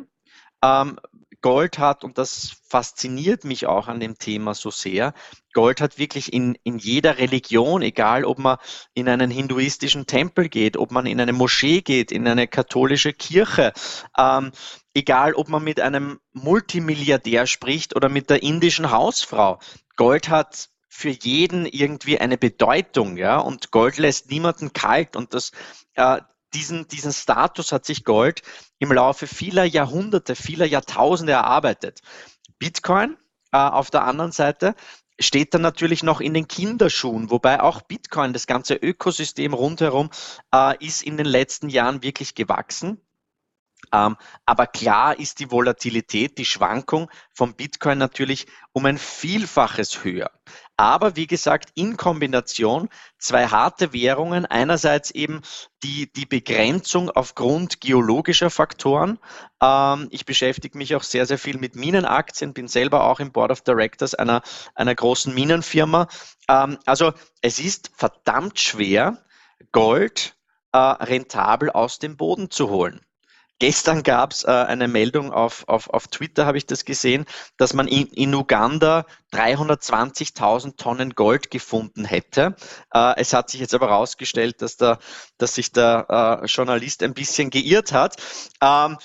[0.64, 1.00] Ähm,
[1.42, 5.14] Gold hat, und das fasziniert mich auch an dem Thema so sehr,
[5.54, 8.58] Gold hat wirklich in, in jeder Religion, egal ob man
[8.94, 13.74] in einen hinduistischen Tempel geht, ob man in eine Moschee geht, in eine katholische Kirche,
[14.18, 14.52] ähm,
[14.94, 19.60] egal ob man mit einem Multimilliardär spricht oder mit der indischen Hausfrau.
[19.96, 25.52] Gold hat für jeden irgendwie eine Bedeutung, ja, und Gold lässt niemanden kalt und das,
[25.94, 26.22] äh,
[26.56, 28.42] diesen, diesen Status hat sich Gold
[28.80, 32.02] im Laufe vieler Jahrhunderte, vieler Jahrtausende erarbeitet.
[32.58, 33.16] Bitcoin
[33.52, 34.74] äh, auf der anderen Seite
[35.20, 40.10] steht dann natürlich noch in den Kinderschuhen, wobei auch Bitcoin, das ganze Ökosystem rundherum,
[40.52, 43.00] äh, ist in den letzten Jahren wirklich gewachsen.
[43.94, 50.32] Ähm, aber klar ist die Volatilität, die Schwankung vom Bitcoin natürlich um ein Vielfaches höher.
[50.76, 54.46] Aber wie gesagt, in Kombination zwei harte Währungen.
[54.46, 55.42] Einerseits eben
[55.84, 59.20] die, die Begrenzung aufgrund geologischer Faktoren.
[59.62, 63.52] Ähm, ich beschäftige mich auch sehr, sehr viel mit Minenaktien, bin selber auch im Board
[63.52, 64.44] of Directors einer,
[64.76, 66.08] einer großen Minenfirma.
[66.48, 69.24] Ähm, also es ist verdammt schwer,
[69.72, 70.36] Gold
[70.74, 73.02] äh, rentabel aus dem Boden zu holen.
[73.60, 77.26] Gestern gab es äh, eine Meldung auf, auf, auf Twitter, habe ich das gesehen,
[77.58, 82.56] dass man in, in Uganda 320.000 Tonnen Gold gefunden hätte.
[82.93, 87.50] Äh, es hat sich jetzt aber herausgestellt, dass, dass sich der äh, Journalist ein bisschen
[87.50, 88.17] geirrt hat.
[88.62, 88.98] Ähm,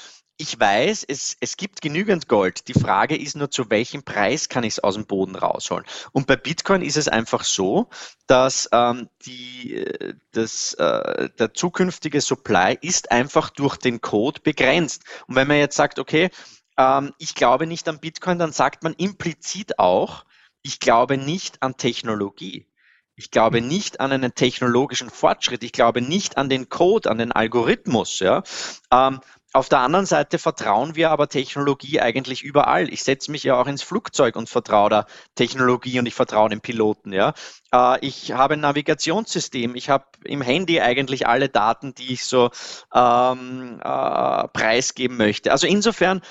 [0.43, 2.67] ich weiß, es, es gibt genügend Gold.
[2.67, 5.87] Die Frage ist nur, zu welchem Preis kann ich es aus dem Boden rausholen?
[6.11, 7.89] Und bei Bitcoin ist es einfach so,
[8.27, 15.05] dass ähm, die, äh, das, äh, der zukünftige Supply ist einfach durch den Code begrenzt.
[15.29, 16.31] Und wenn man jetzt sagt, okay,
[16.77, 20.25] ähm, ich glaube nicht an Bitcoin, dann sagt man implizit auch,
[20.63, 22.67] ich glaube nicht an Technologie.
[23.15, 25.63] Ich glaube nicht an einen technologischen Fortschritt.
[25.63, 28.19] Ich glaube nicht an den Code, an den Algorithmus.
[28.19, 28.43] Ja.
[28.91, 29.21] Ähm,
[29.53, 32.93] auf der anderen Seite vertrauen wir aber Technologie eigentlich überall.
[32.93, 36.61] Ich setze mich ja auch ins Flugzeug und vertraue der Technologie und ich vertraue den
[36.61, 37.13] Piloten.
[37.13, 37.35] Ja.
[37.73, 39.75] Äh, ich habe ein Navigationssystem.
[39.75, 42.51] Ich habe im Handy eigentlich alle Daten, die ich so
[42.95, 45.53] ähm, äh, preisgeben möchte.
[45.53, 46.23] Also insofern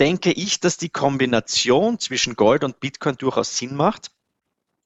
[0.00, 4.10] denke ich, dass die Kombination zwischen Gold und Bitcoin durchaus Sinn macht,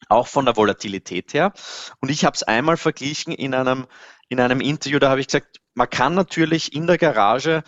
[0.08, 1.52] auch von der Volatilität her.
[2.00, 3.86] Und ich habe es einmal verglichen in einem,
[4.28, 7.62] in einem Interview, da habe ich gesagt, man kann natürlich in der Garage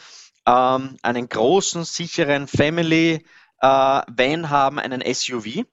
[0.47, 3.25] ähm, einen großen, sicheren Family
[3.61, 5.65] äh, Van haben, einen SUV.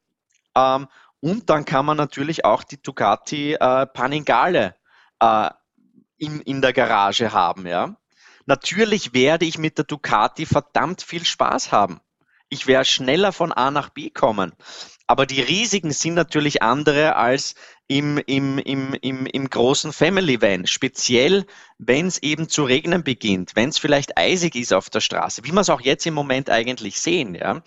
[0.56, 0.88] Ähm,
[1.20, 4.76] und dann kann man natürlich auch die Ducati äh, Panigale
[5.20, 5.50] äh,
[6.18, 7.66] in, in der Garage haben.
[7.66, 7.96] Ja?
[8.46, 12.02] Natürlich werde ich mit der Ducati verdammt viel Spaß haben.
[12.50, 14.54] ich werde schneller von A nach B kommen.
[15.08, 17.56] Aber die Risiken sind natürlich andere als
[17.88, 20.68] im, im, im, im, im großen Family Van.
[20.68, 21.46] Speziell,
[21.78, 25.54] wenn es eben zu regnen beginnt, wenn es vielleicht eisig ist auf der Straße, wie
[25.54, 27.36] wir es auch jetzt im Moment eigentlich sehen.
[27.36, 27.62] Ja?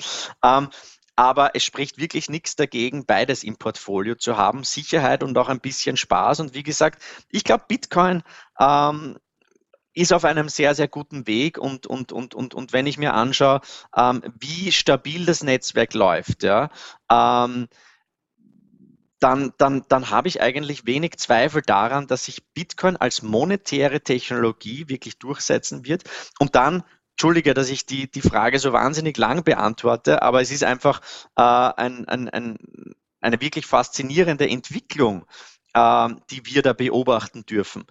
[0.44, 0.68] Ähm,
[1.16, 4.64] aber es spricht wirklich nichts dagegen, beides im Portfolio zu haben.
[4.64, 6.40] Sicherheit und auch ein bisschen Spaß.
[6.40, 8.22] Und wie gesagt, ich glaube, Bitcoin
[8.58, 9.18] ähm,
[9.94, 13.14] ist auf einem sehr, sehr guten Weg und, und, und, und, und wenn ich mir
[13.14, 13.60] anschaue,
[13.96, 16.70] ähm, wie stabil das Netzwerk läuft, ja,
[17.10, 17.68] ähm,
[19.18, 24.88] dann, dann, dann habe ich eigentlich wenig Zweifel daran, dass sich Bitcoin als monetäre Technologie
[24.88, 26.04] wirklich durchsetzen wird.
[26.38, 30.64] Und dann, entschuldige, dass ich die, die Frage so wahnsinnig lang beantworte, aber es ist
[30.64, 31.02] einfach
[31.36, 32.56] äh, ein, ein, ein,
[33.20, 35.26] eine wirklich faszinierende Entwicklung,
[35.74, 37.84] äh, die wir da beobachten dürfen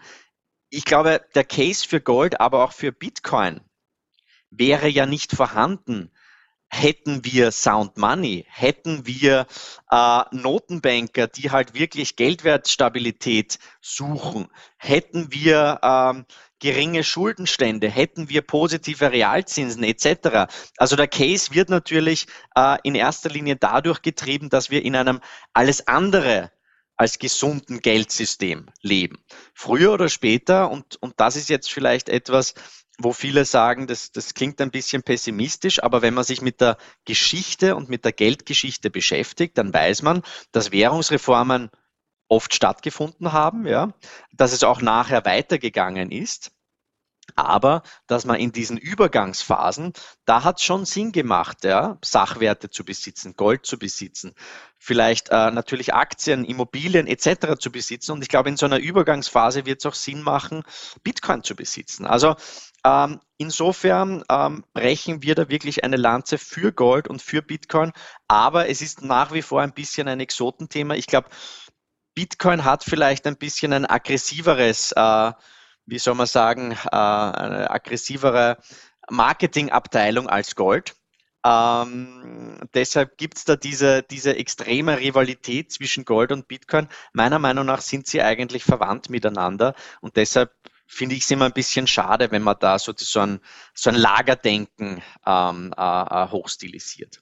[0.69, 3.61] ich glaube, der Case für Gold, aber auch für Bitcoin
[4.51, 6.11] wäre ja nicht vorhanden,
[6.71, 9.47] hätten wir Sound Money, hätten wir
[9.89, 16.25] äh, Notenbanker, die halt wirklich Geldwertstabilität suchen, hätten wir ähm,
[16.59, 20.51] geringe Schuldenstände, hätten wir positive Realzinsen etc.
[20.77, 25.21] Also der Case wird natürlich äh, in erster Linie dadurch getrieben, dass wir in einem
[25.53, 26.51] alles andere
[26.99, 29.23] als gesunden Geldsystem leben.
[29.53, 32.55] Früher oder später, und, und das ist jetzt vielleicht etwas,
[32.97, 36.77] wo viele sagen, das, das klingt ein bisschen pessimistisch, aber wenn man sich mit der
[37.05, 41.69] Geschichte und mit der Geldgeschichte beschäftigt, dann weiß man, dass Währungsreformen
[42.27, 43.93] oft stattgefunden haben, ja,
[44.33, 46.51] dass es auch nachher weitergegangen ist
[47.35, 49.93] aber dass man in diesen Übergangsphasen,
[50.25, 54.33] da hat es schon Sinn gemacht, ja, Sachwerte zu besitzen, Gold zu besitzen,
[54.77, 57.59] vielleicht äh, natürlich Aktien, Immobilien etc.
[57.59, 58.13] zu besitzen.
[58.13, 60.63] Und ich glaube, in so einer Übergangsphase wird es auch Sinn machen,
[61.03, 62.05] Bitcoin zu besitzen.
[62.05, 62.35] Also
[62.85, 67.91] ähm, insofern ähm, brechen wir da wirklich eine Lanze für Gold und für Bitcoin,
[68.27, 70.95] aber es ist nach wie vor ein bisschen ein Exotenthema.
[70.95, 71.29] Ich glaube,
[72.15, 75.31] Bitcoin hat vielleicht ein bisschen ein aggressiveres äh,
[75.89, 78.57] wie soll man sagen, äh, eine aggressivere
[79.09, 80.95] Marketingabteilung als Gold.
[81.45, 86.89] Ähm, deshalb gibt es da diese, diese extreme Rivalität zwischen Gold und Bitcoin.
[87.13, 90.53] Meiner Meinung nach sind sie eigentlich verwandt miteinander und deshalb
[90.85, 93.39] finde ich es immer ein bisschen schade, wenn man da so, so, ein,
[93.73, 97.21] so ein Lagerdenken ähm, äh, äh hochstilisiert.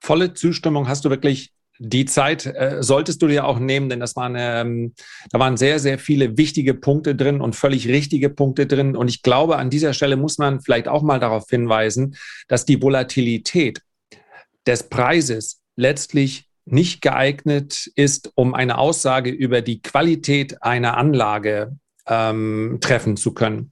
[0.00, 4.14] Volle Zustimmung hast du wirklich die Zeit äh, solltest du dir auch nehmen, denn das
[4.16, 4.94] waren, ähm,
[5.30, 8.96] da waren sehr, sehr viele wichtige Punkte drin und völlig richtige Punkte drin.
[8.96, 12.16] Und ich glaube, an dieser Stelle muss man vielleicht auch mal darauf hinweisen,
[12.48, 13.80] dass die Volatilität
[14.66, 22.78] des Preises letztlich nicht geeignet ist, um eine Aussage über die Qualität einer Anlage ähm,
[22.80, 23.70] treffen zu können.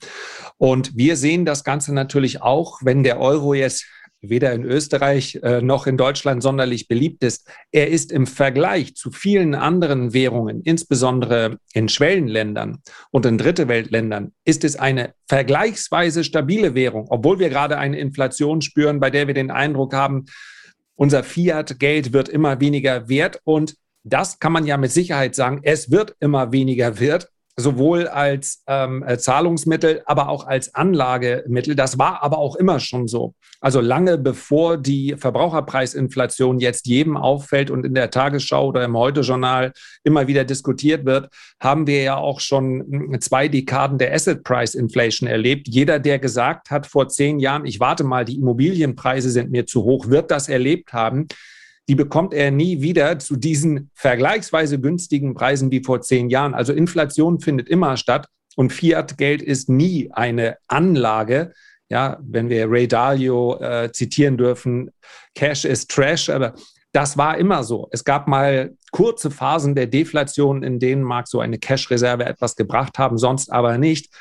[0.59, 3.87] Und wir sehen das Ganze natürlich auch, wenn der Euro jetzt
[4.23, 7.49] weder in Österreich äh, noch in Deutschland sonderlich beliebt ist.
[7.73, 12.79] Er ist im Vergleich zu vielen anderen Währungen, insbesondere in Schwellenländern
[13.11, 18.63] und in Dritte Weltländern, ist es eine vergleichsweise stabile Währung, obwohl wir gerade eine Inflation
[18.63, 20.27] spüren, bei der wir den Eindruck haben,
[20.95, 25.91] unser Fiat-Geld wird immer weniger wert und das kann man ja mit Sicherheit sagen, es
[25.91, 31.75] wird immer weniger wert sowohl als ähm, äh, Zahlungsmittel, aber auch als Anlagemittel.
[31.75, 33.35] Das war aber auch immer schon so.
[33.61, 39.73] Also lange bevor die Verbraucherpreisinflation jetzt jedem auffällt und in der Tagesschau oder im Heute-Journal
[40.03, 41.29] immer wieder diskutiert wird,
[41.61, 45.69] haben wir ja auch schon hm, zwei Dekaden der Asset Price Inflation erlebt.
[45.69, 49.85] Jeder, der gesagt hat vor zehn Jahren, ich warte mal, die Immobilienpreise sind mir zu
[49.85, 51.29] hoch, wird das erlebt haben
[51.88, 56.55] die bekommt er nie wieder zu diesen vergleichsweise günstigen Preisen wie vor zehn Jahren.
[56.55, 61.53] Also Inflation findet immer statt und Fiat-Geld ist nie eine Anlage.
[61.88, 64.90] Ja, wenn wir Ray Dalio äh, zitieren dürfen,
[65.35, 66.55] Cash is Trash, aber
[66.92, 67.88] das war immer so.
[67.90, 72.99] Es gab mal kurze Phasen der Deflation, in denen mag so eine Cash-Reserve etwas gebracht
[72.99, 74.14] haben, sonst aber nicht.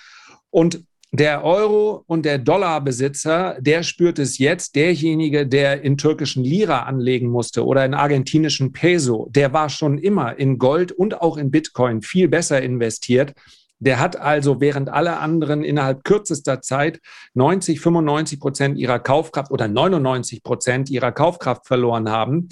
[0.49, 4.75] Und der Euro- und der Dollarbesitzer, der spürt es jetzt.
[4.75, 10.39] Derjenige, der in türkischen Lira anlegen musste oder in argentinischen Peso, der war schon immer
[10.39, 13.33] in Gold und auch in Bitcoin viel besser investiert.
[13.79, 17.01] Der hat also, während alle anderen innerhalb kürzester Zeit
[17.33, 22.47] 90, 95 Prozent ihrer Kaufkraft oder 99 Prozent ihrer Kaufkraft verloren haben,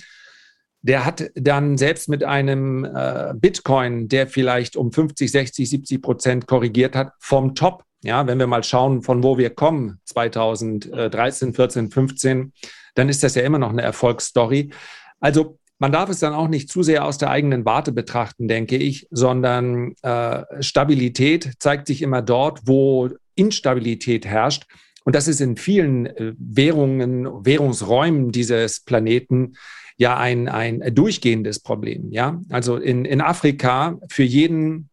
[0.82, 6.48] der hat dann selbst mit einem äh, Bitcoin, der vielleicht um 50, 60, 70 Prozent
[6.48, 11.92] korrigiert hat, vom Top ja, wenn wir mal schauen, von wo wir kommen, 2013, 14,
[11.92, 12.54] 15,
[12.96, 14.72] dann ist das ja immer noch eine Erfolgsstory.
[15.20, 18.76] Also man darf es dann auch nicht zu sehr aus der eigenen Warte betrachten, denke
[18.76, 24.66] ich, sondern äh, Stabilität zeigt sich immer dort, wo Instabilität herrscht.
[25.06, 29.54] und das ist in vielen äh, Währungen, Währungsräumen dieses Planeten
[29.98, 32.12] ja ein, ein durchgehendes Problem.
[32.12, 34.88] Ja, also in, in Afrika für jeden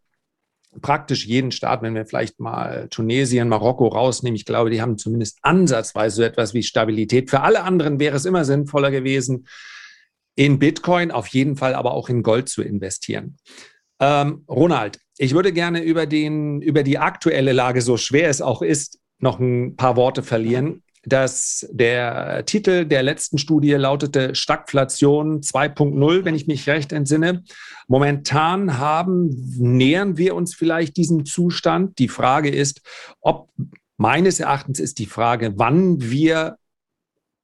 [0.81, 5.39] praktisch jeden Staat, wenn wir vielleicht mal Tunesien, Marokko rausnehmen, ich glaube, die haben zumindest
[5.43, 7.31] ansatzweise so etwas wie Stabilität.
[7.31, 9.47] Für alle anderen wäre es immer sinnvoller gewesen,
[10.35, 13.39] in Bitcoin, auf jeden Fall aber auch in Gold zu investieren.
[14.01, 18.61] Ähm, Ronald, ich würde gerne über, den, über die aktuelle Lage, so schwer es auch
[18.61, 20.83] ist, noch ein paar Worte verlieren.
[21.07, 27.45] Dass der Titel der letzten Studie lautete Stagflation 2.0, wenn ich mich recht entsinne.
[27.87, 31.99] Momentan haben, nähern wir uns vielleicht diesem Zustand.
[32.01, 32.83] Die Frage ist,
[33.21, 33.51] ob
[33.97, 36.57] meines Erachtens ist die Frage, wann wir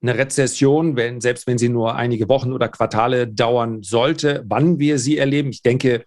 [0.02, 4.98] eine Rezession, wenn, selbst wenn sie nur einige Wochen oder Quartale dauern sollte, wann wir
[4.98, 5.50] sie erleben.
[5.50, 6.04] Ich denke,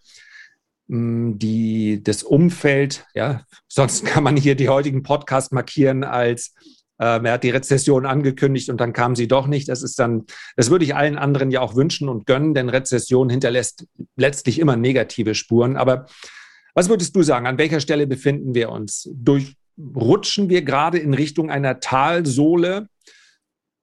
[0.87, 6.53] die, das Umfeld, ja, sonst kann man hier die heutigen Podcast markieren als
[7.03, 9.67] er hat die Rezession angekündigt und dann kam sie doch nicht.
[9.69, 13.29] Das ist dann, das würde ich allen anderen ja auch wünschen und gönnen, denn Rezession
[13.29, 15.75] hinterlässt letztlich immer negative Spuren.
[15.75, 16.05] Aber
[16.73, 17.47] was würdest du sagen?
[17.47, 19.09] An welcher Stelle befinden wir uns?
[19.13, 22.87] Durchrutschen wir gerade in Richtung einer Talsohle?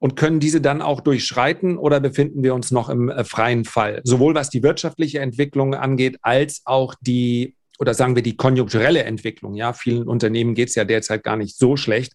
[0.03, 4.01] und können diese dann auch durchschreiten oder befinden wir uns noch im äh, freien Fall?
[4.03, 9.55] Sowohl was die wirtschaftliche Entwicklung angeht, als auch die oder sagen wir die konjunkturelle Entwicklung.
[9.55, 12.12] Ja, vielen Unternehmen geht es ja derzeit gar nicht so schlecht,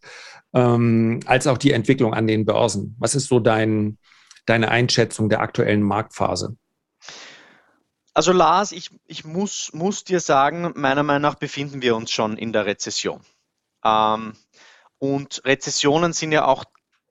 [0.54, 2.96] ähm, als auch die Entwicklung an den Börsen.
[3.00, 3.98] Was ist so dein,
[4.46, 6.56] deine Einschätzung der aktuellen Marktphase?
[8.14, 12.38] Also Lars, ich, ich muss, muss dir sagen, meiner Meinung nach befinden wir uns schon
[12.38, 13.20] in der Rezession.
[13.84, 14.36] Ähm,
[15.00, 16.64] und Rezessionen sind ja auch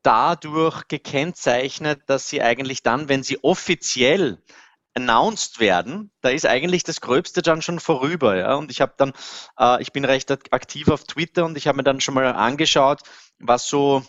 [0.02, 4.38] dadurch gekennzeichnet, dass sie eigentlich dann, wenn sie offiziell
[4.96, 8.36] announced werden, da ist eigentlich das Gröbste dann schon vorüber.
[8.36, 8.54] Ja?
[8.54, 9.12] Und ich habe dann,
[9.58, 13.02] äh, ich bin recht aktiv auf Twitter und ich habe mir dann schon mal angeschaut,
[13.38, 14.02] was so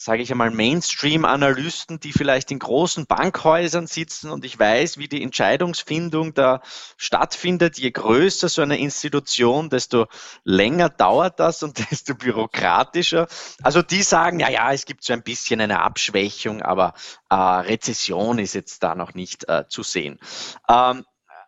[0.00, 5.24] sage ich einmal, Mainstream-Analysten, die vielleicht in großen Bankhäusern sitzen und ich weiß, wie die
[5.24, 6.62] Entscheidungsfindung da
[6.96, 7.78] stattfindet.
[7.78, 10.06] Je größer so eine Institution, desto
[10.44, 13.26] länger dauert das und desto bürokratischer.
[13.60, 16.94] Also die sagen, ja, ja, es gibt so ein bisschen eine Abschwächung, aber
[17.28, 20.20] äh, Rezession ist jetzt da noch nicht äh, zu sehen.
[20.68, 21.04] Ähm,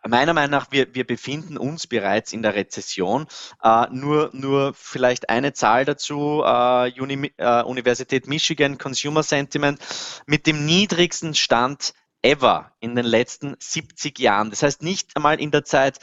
[0.07, 3.27] meiner Meinung nach, wir, wir befinden uns bereits in der Rezession.
[3.63, 9.79] Äh, nur, nur vielleicht eine Zahl dazu, äh, Uni, äh, Universität Michigan Consumer Sentiment
[10.25, 14.49] mit dem niedrigsten Stand ever in den letzten 70 Jahren.
[14.49, 15.99] Das heißt nicht einmal in der Zeit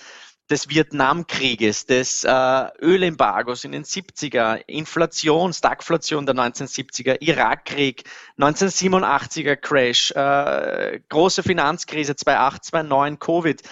[0.51, 8.05] des Vietnamkrieges, des äh, Ölembargos in den 70er, Inflation, Stagflation der 1970er, Irakkrieg,
[8.39, 13.63] 1987er Crash, äh, große Finanzkrise 2008, 2009, Covid,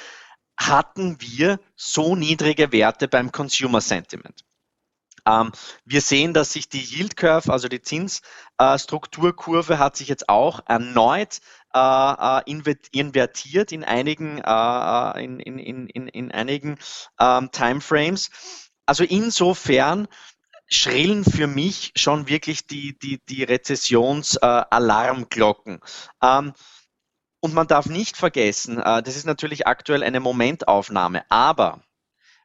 [0.57, 4.45] hatten wir so niedrige Werte beim Consumer Sentiment.
[5.27, 5.53] Ähm,
[5.85, 10.61] wir sehen, dass sich die Yield Curve, also die Zinsstrukturkurve, äh, hat sich jetzt auch
[10.67, 11.41] erneut
[11.75, 12.43] äh, äh
[12.93, 16.79] invertiert in einigen, äh, äh, in, in, in, in einigen
[17.19, 18.31] ähm, Timeframes.
[18.87, 20.07] Also insofern
[20.69, 25.81] schrillen für mich schon wirklich die, die, die Rezessionsalarmglocken.
[26.23, 26.53] Ähm,
[27.47, 31.81] und man darf nicht vergessen, das ist natürlich aktuell eine Momentaufnahme, aber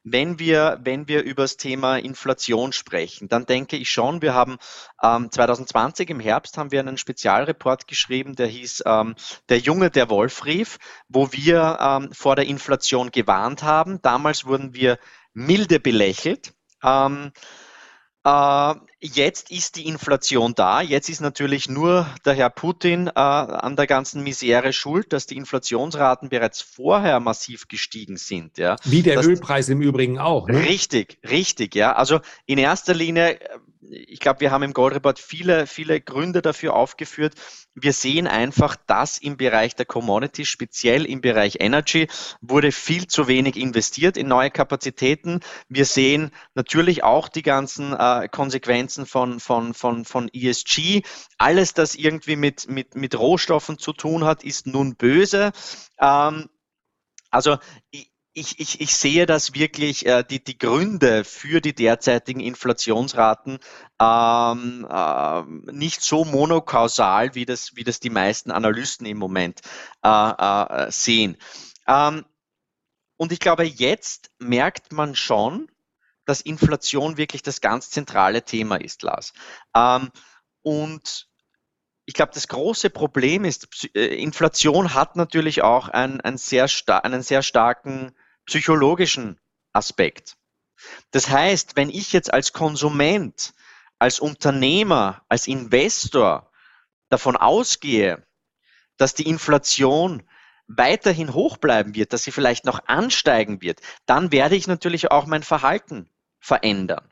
[0.04, 4.58] wenn wir, wenn wir über das Thema Inflation sprechen, dann denke ich schon, wir haben
[5.02, 9.16] ähm, 2020 im Herbst haben wir einen Spezialreport geschrieben, der hieß ähm,
[9.50, 14.02] Der Junge, der Wolf rief, wo wir ähm, vor der Inflation gewarnt haben.
[14.02, 14.98] Damals wurden wir
[15.34, 16.54] milde belächelt.
[16.84, 17.32] Ähm,
[18.24, 20.82] äh, jetzt ist die Inflation da.
[20.82, 25.38] Jetzt ist natürlich nur der Herr Putin äh, an der ganzen Misere schuld, dass die
[25.38, 28.58] Inflationsraten bereits vorher massiv gestiegen sind.
[28.58, 28.76] Ja.
[28.84, 30.48] Wie der das, Ölpreis im Übrigen auch.
[30.48, 30.64] Ne?
[30.64, 31.76] Richtig, richtig.
[31.76, 31.94] Ja.
[31.94, 33.40] Also in erster Linie
[33.91, 37.36] ich glaube, wir haben im Gold Report viele, viele Gründe dafür aufgeführt.
[37.75, 42.08] Wir sehen einfach, dass im Bereich der Commodities, speziell im Bereich Energy,
[42.41, 45.41] wurde viel zu wenig investiert in neue Kapazitäten.
[45.67, 51.01] Wir sehen natürlich auch die ganzen äh, Konsequenzen von, von, von, von ESG.
[51.38, 55.51] Alles, das irgendwie mit, mit, mit Rohstoffen zu tun hat, ist nun böse.
[55.99, 56.49] Ähm,
[57.30, 57.58] also
[57.91, 63.60] ich, ich, ich, ich sehe das wirklich, äh, die, die Gründe für die derzeitigen Inflationsraten
[64.00, 69.62] ähm, äh, nicht so monokausal, wie das, wie das die meisten Analysten im Moment
[70.04, 71.38] äh, äh, sehen.
[71.88, 72.25] Ähm,
[73.17, 75.69] und ich glaube, jetzt merkt man schon,
[76.25, 79.34] dass Inflation wirklich das ganz zentrale Thema ist, Lars.
[79.75, 80.10] Ähm,
[80.62, 81.27] und
[82.12, 87.22] ich glaube, das große Problem ist, äh, Inflation hat natürlich auch ein, ein sehr einen
[87.22, 88.14] sehr starken
[88.46, 89.40] psychologischen
[89.72, 90.36] Aspekt.
[91.12, 93.54] Das heißt, wenn ich jetzt als Konsument
[93.98, 96.52] als Unternehmer, als Investor
[97.08, 98.22] davon ausgehe,
[98.98, 100.24] dass die Inflation
[100.68, 105.28] weiterhin hoch bleiben wird, dass sie vielleicht noch ansteigen wird, dann werde ich natürlich auch
[105.28, 106.10] mein Verhalten
[106.42, 107.10] verändern.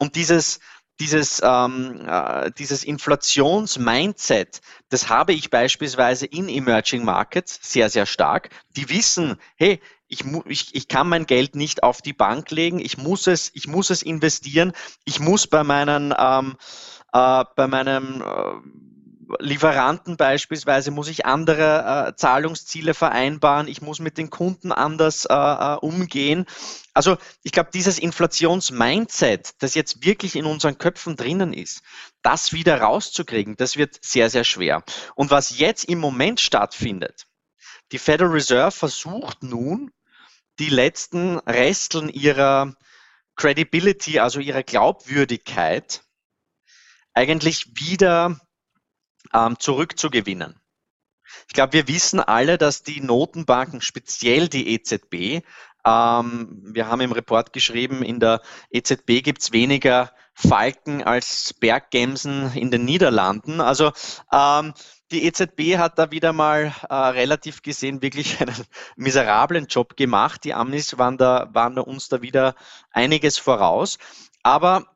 [0.00, 0.58] Und dieses,
[1.00, 8.50] dieses, ähm, äh, dieses Inflations-Mindset, das habe ich beispielsweise in Emerging Markets sehr, sehr stark.
[8.76, 12.98] Die wissen, hey, ich, ich, ich kann mein Geld nicht auf die Bank legen, ich
[12.98, 14.72] muss es, ich muss es investieren,
[15.04, 16.56] ich muss bei meinen, ähm,
[17.12, 18.99] äh, bei meinem äh,
[19.38, 25.34] Lieferanten beispielsweise muss ich andere äh, Zahlungsziele vereinbaren, ich muss mit den Kunden anders äh,
[25.34, 26.46] äh umgehen.
[26.94, 31.82] Also ich glaube, dieses Inflationsmindset, das jetzt wirklich in unseren Köpfen drinnen ist,
[32.22, 34.82] das wieder rauszukriegen, das wird sehr, sehr schwer.
[35.14, 37.26] Und was jetzt im Moment stattfindet,
[37.92, 39.92] die Federal Reserve versucht nun,
[40.58, 42.74] die letzten Resteln ihrer
[43.36, 46.02] Credibility, also ihrer Glaubwürdigkeit,
[47.14, 48.40] eigentlich wieder
[49.34, 50.60] ähm, zurückzugewinnen.
[51.48, 55.44] Ich glaube, wir wissen alle, dass die Notenbanken, speziell die EZB,
[55.84, 62.52] ähm, wir haben im Report geschrieben, in der EZB gibt es weniger Falken als Berggemsen
[62.54, 63.60] in den Niederlanden.
[63.60, 63.92] Also
[64.32, 64.74] ähm,
[65.10, 68.54] die EZB hat da wieder mal äh, relativ gesehen wirklich einen
[68.96, 70.44] miserablen Job gemacht.
[70.44, 72.54] Die Amnis waren da, waren da uns da wieder
[72.90, 73.98] einiges voraus.
[74.42, 74.86] Aber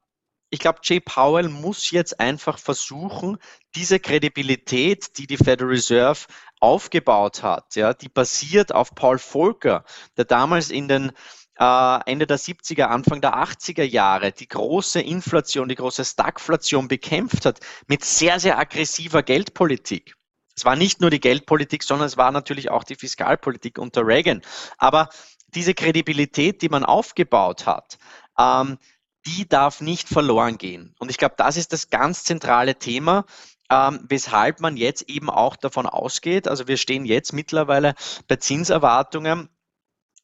[0.55, 3.39] ich glaube, Jay Powell muss jetzt einfach versuchen,
[3.75, 6.21] diese Kredibilität, die die Federal Reserve
[6.61, 9.85] aufgebaut hat, ja, die basiert auf Paul Volcker,
[10.17, 11.11] der damals in den
[11.59, 17.47] äh, Ende der 70er, Anfang der 80er Jahre die große Inflation, die große Stagflation bekämpft
[17.47, 20.15] hat mit sehr, sehr aggressiver Geldpolitik.
[20.57, 24.41] Es war nicht nur die Geldpolitik, sondern es war natürlich auch die Fiskalpolitik unter Reagan.
[24.79, 25.09] Aber
[25.49, 27.99] diese Kredibilität, die man aufgebaut hat,
[28.39, 28.79] ähm,
[29.27, 30.95] die darf nicht verloren gehen.
[30.99, 33.25] Und ich glaube, das ist das ganz zentrale Thema,
[33.71, 37.95] ähm, weshalb man jetzt eben auch davon ausgeht, also wir stehen jetzt mittlerweile
[38.29, 39.49] bei Zinserwartungen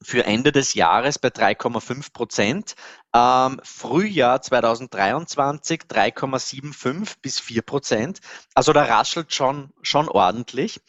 [0.03, 2.74] für Ende des Jahres bei 3,5 Prozent,
[3.14, 8.20] ähm, Frühjahr 2023 3,75 bis 4 Prozent.
[8.55, 10.80] Also da raschelt schon, schon ordentlich.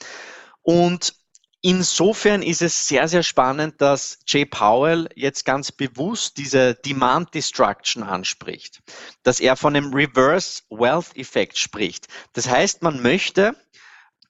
[0.62, 1.16] Und
[1.64, 8.01] Insofern ist es sehr, sehr spannend, dass Jay Powell jetzt ganz bewusst diese Demand Destruction
[8.01, 8.82] anspricht,
[9.22, 12.07] dass er von einem Reverse Wealth Effect spricht.
[12.34, 13.55] Das heißt, man möchte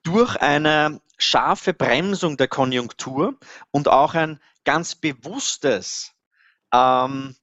[0.04, 3.38] durch eine scharfe Bremsung der Konjunktur
[3.72, 6.12] und auch ein ganz bewusstes
[6.74, 7.36] ähm,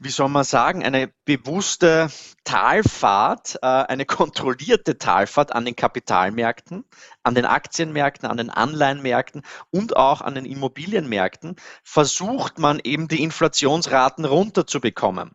[0.00, 2.10] wie soll man sagen, eine bewusste
[2.44, 6.84] Talfahrt, äh, eine kontrollierte Talfahrt an den Kapitalmärkten,
[7.22, 13.22] an den Aktienmärkten, an den Anleihenmärkten und auch an den Immobilienmärkten, versucht man eben die
[13.22, 15.34] Inflationsraten runterzubekommen.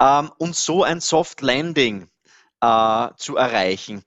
[0.00, 2.08] Ähm, und so ein Soft Landing
[2.60, 4.04] äh, zu erreichen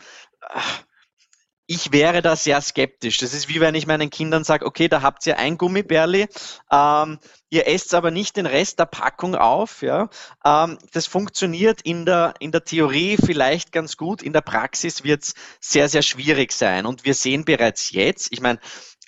[1.67, 3.17] ich wäre da sehr skeptisch.
[3.17, 6.27] Das ist wie wenn ich meinen Kindern sage, okay, da habt ihr ein Gummibärli,
[6.71, 9.81] ähm, ihr esst aber nicht den Rest der Packung auf.
[9.81, 10.09] Ja?
[10.45, 15.23] Ähm, das funktioniert in der, in der Theorie vielleicht ganz gut, in der Praxis wird
[15.23, 16.85] es sehr, sehr schwierig sein.
[16.85, 18.59] Und wir sehen bereits jetzt, ich meine,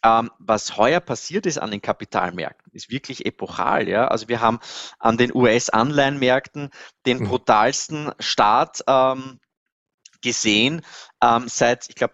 [0.04, 3.88] ähm, was heuer passiert ist an den Kapitalmärkten, ist wirklich epochal.
[3.88, 4.08] Ja?
[4.08, 4.60] Also wir haben
[5.00, 6.72] an den US-Anleihenmärkten
[7.06, 7.28] den mhm.
[7.28, 9.40] brutalsten Start ähm,
[10.22, 10.82] gesehen
[11.22, 12.14] ähm, seit, ich glaube,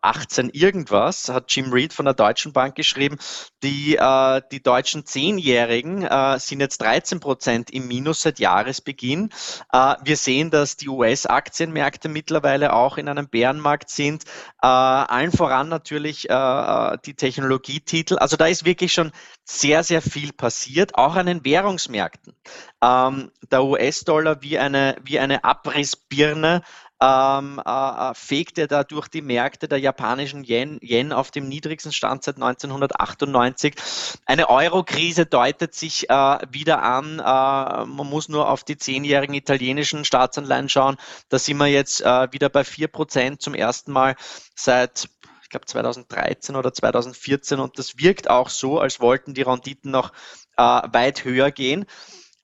[0.00, 3.18] 18 irgendwas, hat Jim Reed von der Deutschen Bank geschrieben,
[3.62, 9.30] die, äh, die deutschen Zehnjährigen äh, sind jetzt 13 Prozent im Minus seit Jahresbeginn.
[9.72, 14.24] Äh, wir sehen, dass die US-Aktienmärkte mittlerweile auch in einem Bärenmarkt sind.
[14.62, 18.16] Äh, allen voran natürlich äh, äh, die Technologietitel.
[18.18, 19.12] Also da ist wirklich schon
[19.44, 22.34] sehr, sehr viel passiert, auch an den Währungsmärkten.
[22.82, 26.62] Ähm, der US-Dollar wie eine, wie eine Abrissbirne
[27.00, 31.92] ähm, äh, fegt er da durch die Märkte der japanischen Yen, Yen auf dem niedrigsten
[31.92, 33.74] Stand seit 1998.
[34.26, 37.18] Eine Euro-Krise deutet sich äh, wieder an.
[37.18, 40.96] Äh, man muss nur auf die zehnjährigen italienischen Staatsanleihen schauen.
[41.28, 44.16] Da sind wir jetzt äh, wieder bei vier Prozent zum ersten Mal
[44.54, 45.08] seit
[45.48, 50.12] ich glaube 2013 oder 2014 und das wirkt auch so, als wollten die Renditen noch
[50.58, 51.86] äh, weit höher gehen.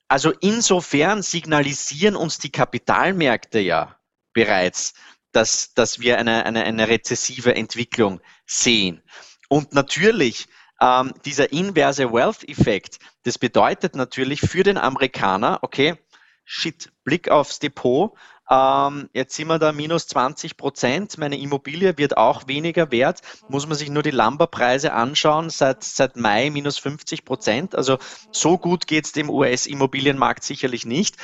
[0.08, 3.96] Also insofern signalisieren uns die Kapitalmärkte ja,
[4.32, 4.94] bereits,
[5.34, 9.02] dass, dass wir eine, eine, eine rezessive Entwicklung sehen.
[9.48, 10.46] Und natürlich,
[10.80, 15.96] ähm, dieser inverse Wealth-Effekt, das bedeutet natürlich für den Amerikaner, okay,
[16.44, 18.12] shit, Blick aufs Depot,
[18.50, 21.18] Ähm, jetzt sind wir da minus 20 Prozent.
[21.18, 23.20] Meine Immobilie wird auch weniger wert.
[23.48, 27.74] Muss man sich nur die Lumberpreise anschauen, seit, seit Mai minus 50 Prozent.
[27.74, 27.98] Also
[28.32, 31.16] so gut geht es dem US-Immobilienmarkt sicherlich nicht.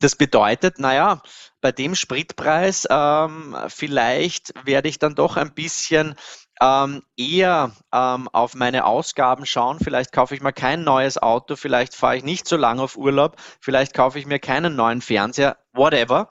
[0.00, 1.22] Das bedeutet, naja,
[1.60, 6.16] bei dem Spritpreis ähm, vielleicht werde ich dann doch ein bisschen
[6.60, 9.78] ähm, eher ähm, auf meine Ausgaben schauen.
[9.78, 13.36] Vielleicht kaufe ich mir kein neues Auto, vielleicht fahre ich nicht so lange auf Urlaub,
[13.60, 16.28] vielleicht kaufe ich mir keinen neuen Fernseher, whatever.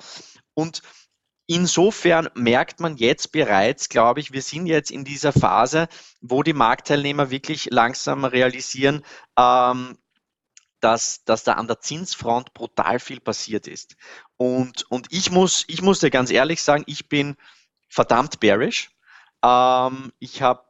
[0.53, 0.81] Und
[1.53, 5.89] Insofern merkt man jetzt bereits, glaube ich, wir sind jetzt in dieser Phase,
[6.21, 9.03] wo die Marktteilnehmer wirklich langsam realisieren,
[9.37, 9.97] ähm,
[10.79, 13.97] dass, dass da an der Zinsfront brutal viel passiert ist.
[14.37, 17.35] Und, und ich, muss, ich muss dir ganz ehrlich sagen, ich bin
[17.89, 18.89] verdammt bearish.
[19.43, 20.63] Ähm, ich habe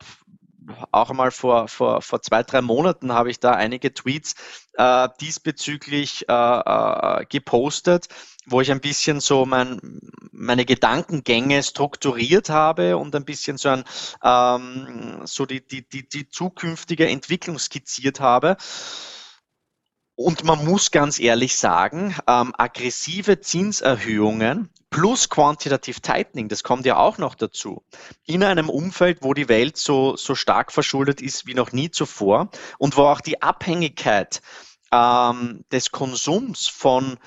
[0.91, 4.35] auch einmal vor, vor, vor zwei, drei Monaten habe ich da einige Tweets
[4.73, 8.07] äh, diesbezüglich äh, äh, gepostet,
[8.51, 9.79] wo ich ein bisschen so mein,
[10.31, 13.83] meine Gedankengänge strukturiert habe und ein bisschen so ein
[14.23, 18.57] ähm, so die, die, die, die zukünftige Entwicklung skizziert habe.
[20.15, 26.97] Und man muss ganz ehrlich sagen, ähm, aggressive Zinserhöhungen plus Quantitative Tightening, das kommt ja
[26.97, 27.83] auch noch dazu,
[28.25, 32.49] in einem Umfeld, wo die Welt so, so stark verschuldet ist wie noch nie zuvor
[32.77, 34.41] und wo auch die Abhängigkeit
[34.91, 37.17] ähm, des Konsums von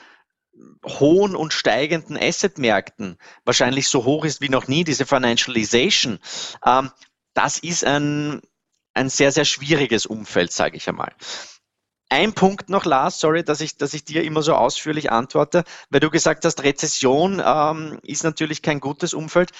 [0.84, 6.18] hohen und steigenden Assetmärkten wahrscheinlich so hoch ist wie noch nie, diese Financialization,
[6.64, 6.90] ähm,
[7.34, 8.40] das ist ein,
[8.94, 11.12] ein sehr, sehr schwieriges Umfeld, sage ich einmal.
[12.08, 16.00] Ein Punkt noch, Lars, sorry, dass ich, dass ich dir immer so ausführlich antworte, weil
[16.00, 19.50] du gesagt hast, Rezession ähm, ist natürlich kein gutes Umfeld.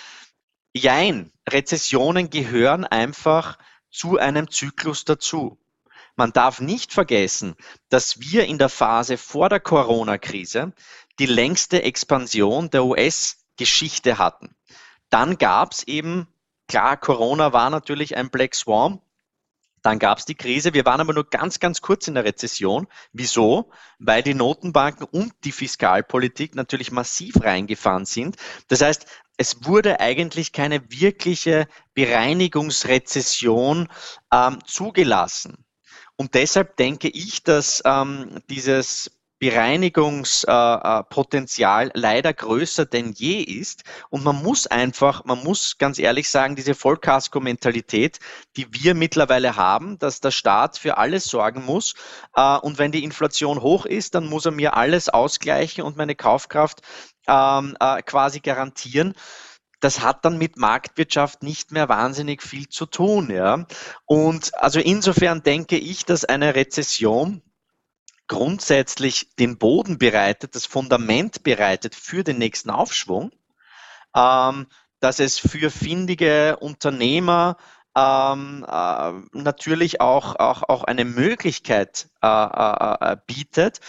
[0.73, 3.59] Jein, Rezessionen gehören einfach
[3.91, 5.59] zu einem Zyklus dazu.
[6.17, 7.57] Man darf nicht vergessen,
[7.89, 10.73] dass wir in der Phase vor der Corona-Krise
[11.19, 14.55] die längste Expansion der US-Geschichte hatten.
[15.11, 16.29] Dann gab es eben,
[16.69, 19.01] klar, Corona war natürlich ein Black Swan,
[19.85, 20.73] dann gab es die Krise.
[20.73, 22.87] Wir waren aber nur ganz, ganz kurz in der Rezession.
[23.13, 23.71] Wieso?
[23.99, 28.37] Weil die Notenbanken und die Fiskalpolitik natürlich massiv reingefahren sind.
[28.69, 29.05] Das heißt,
[29.37, 33.89] es wurde eigentlich keine wirkliche Bereinigungsrezession
[34.33, 35.64] ähm, zugelassen.
[36.17, 39.11] Und deshalb denke ich, dass ähm, dieses
[39.41, 43.83] Bereinigungspotenzial leider größer denn je ist.
[44.09, 48.21] Und man muss einfach, man muss ganz ehrlich sagen, diese Vollkasko-Mentalität,
[48.57, 51.95] die wir mittlerweile haben, dass der Staat für alles sorgen muss.
[52.35, 56.15] Äh, und wenn die Inflation hoch ist, dann muss er mir alles ausgleichen und meine
[56.15, 56.81] Kaufkraft
[57.27, 59.15] ähm, äh, quasi garantieren
[59.85, 63.31] das hat dann mit Marktwirtschaft nicht mehr wahnsinnig viel zu tun.
[63.31, 63.67] Ja?
[64.07, 67.43] Und also insofern denke ich, dass eine Rezession
[68.27, 73.31] grundsätzlich den Boden bereitet, das Fundament bereitet für den nächsten Aufschwung,
[74.17, 74.69] ähm,
[75.01, 77.59] dass es für findige Unternehmer
[77.95, 83.81] ähm, äh, natürlich auch, auch, auch eine Möglichkeit äh, äh, äh bietet.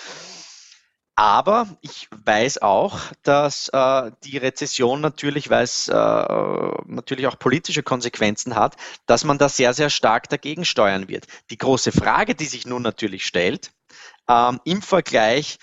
[1.16, 7.84] Aber ich weiß auch, dass äh, die Rezession natürlich, weil es äh, natürlich auch politische
[7.84, 11.28] Konsequenzen hat, dass man da sehr, sehr stark dagegen steuern wird.
[11.50, 13.72] Die große Frage, die sich nun natürlich stellt,
[14.28, 15.58] ähm, im Vergleich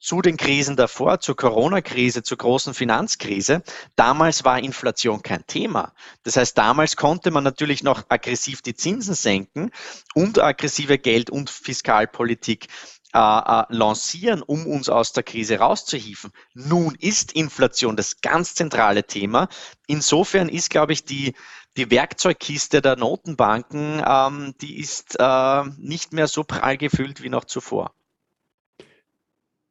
[0.00, 3.62] zu den Krisen davor, zur Corona-Krise, zur großen Finanzkrise.
[3.96, 5.92] Damals war Inflation kein Thema.
[6.22, 9.72] Das heißt, damals konnte man natürlich noch aggressiv die Zinsen senken
[10.14, 12.68] und aggressive Geld- und Fiskalpolitik
[13.14, 16.30] äh, äh, lancieren, um uns aus der Krise rauszuhieven.
[16.52, 19.48] Nun ist Inflation das ganz zentrale Thema.
[19.86, 21.34] Insofern ist, glaube ich, die,
[21.78, 27.44] die Werkzeugkiste der Notenbanken, ähm, die ist äh, nicht mehr so prall gefüllt wie noch
[27.44, 27.94] zuvor.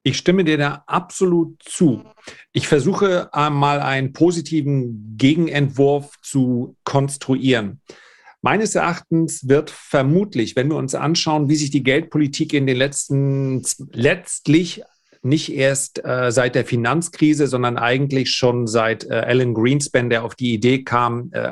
[0.01, 2.05] Ich stimme dir da absolut zu.
[2.53, 7.81] Ich versuche mal einen positiven Gegenentwurf zu konstruieren.
[8.41, 13.63] Meines Erachtens wird vermutlich, wenn wir uns anschauen, wie sich die Geldpolitik in den letzten,
[13.91, 14.83] letztlich
[15.23, 20.35] nicht erst äh, seit der Finanzkrise, sondern eigentlich schon seit äh, Alan Greenspan, der auf
[20.35, 21.51] die Idee kam, äh,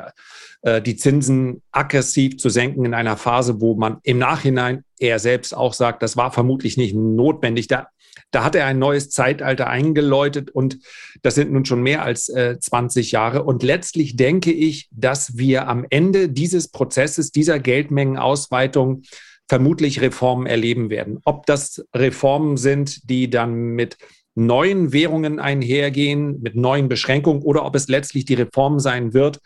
[0.62, 5.54] äh die Zinsen aggressiv zu senken in einer Phase, wo man im Nachhinein, er selbst
[5.54, 7.66] auch sagt, das war vermutlich nicht notwendig.
[7.66, 7.88] Da
[8.36, 10.78] da hat er ein neues Zeitalter eingeläutet und
[11.22, 13.44] das sind nun schon mehr als äh, 20 Jahre.
[13.44, 19.04] Und letztlich denke ich, dass wir am Ende dieses Prozesses, dieser Geldmengenausweitung
[19.48, 21.18] vermutlich Reformen erleben werden.
[21.24, 23.96] Ob das Reformen sind, die dann mit
[24.34, 29.40] neuen Währungen einhergehen, mit neuen Beschränkungen oder ob es letztlich die Reform sein wird,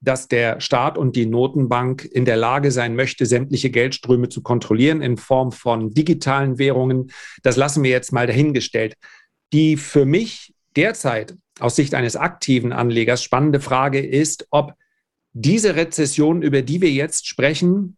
[0.00, 5.02] dass der Staat und die Notenbank in der Lage sein möchte, sämtliche Geldströme zu kontrollieren
[5.02, 7.10] in Form von digitalen Währungen.
[7.42, 8.94] Das lassen wir jetzt mal dahingestellt.
[9.52, 14.74] Die für mich derzeit aus Sicht eines aktiven Anlegers spannende Frage ist, ob
[15.32, 17.96] diese Rezession, über die wir jetzt sprechen,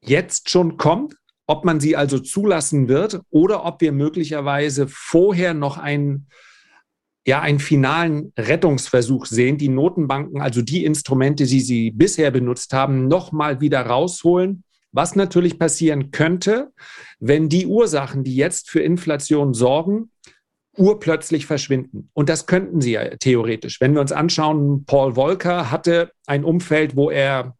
[0.00, 1.14] jetzt schon kommt,
[1.46, 6.28] ob man sie also zulassen wird oder ob wir möglicherweise vorher noch einen,
[7.26, 13.08] ja, einen finalen Rettungsversuch sehen, die Notenbanken, also die Instrumente, die sie bisher benutzt haben,
[13.08, 14.64] nochmal wieder rausholen.
[14.92, 16.70] Was natürlich passieren könnte,
[17.18, 20.10] wenn die Ursachen, die jetzt für Inflation sorgen,
[20.76, 22.10] urplötzlich verschwinden.
[22.12, 23.80] Und das könnten sie ja theoretisch.
[23.80, 27.56] Wenn wir uns anschauen, Paul Volcker hatte ein Umfeld, wo er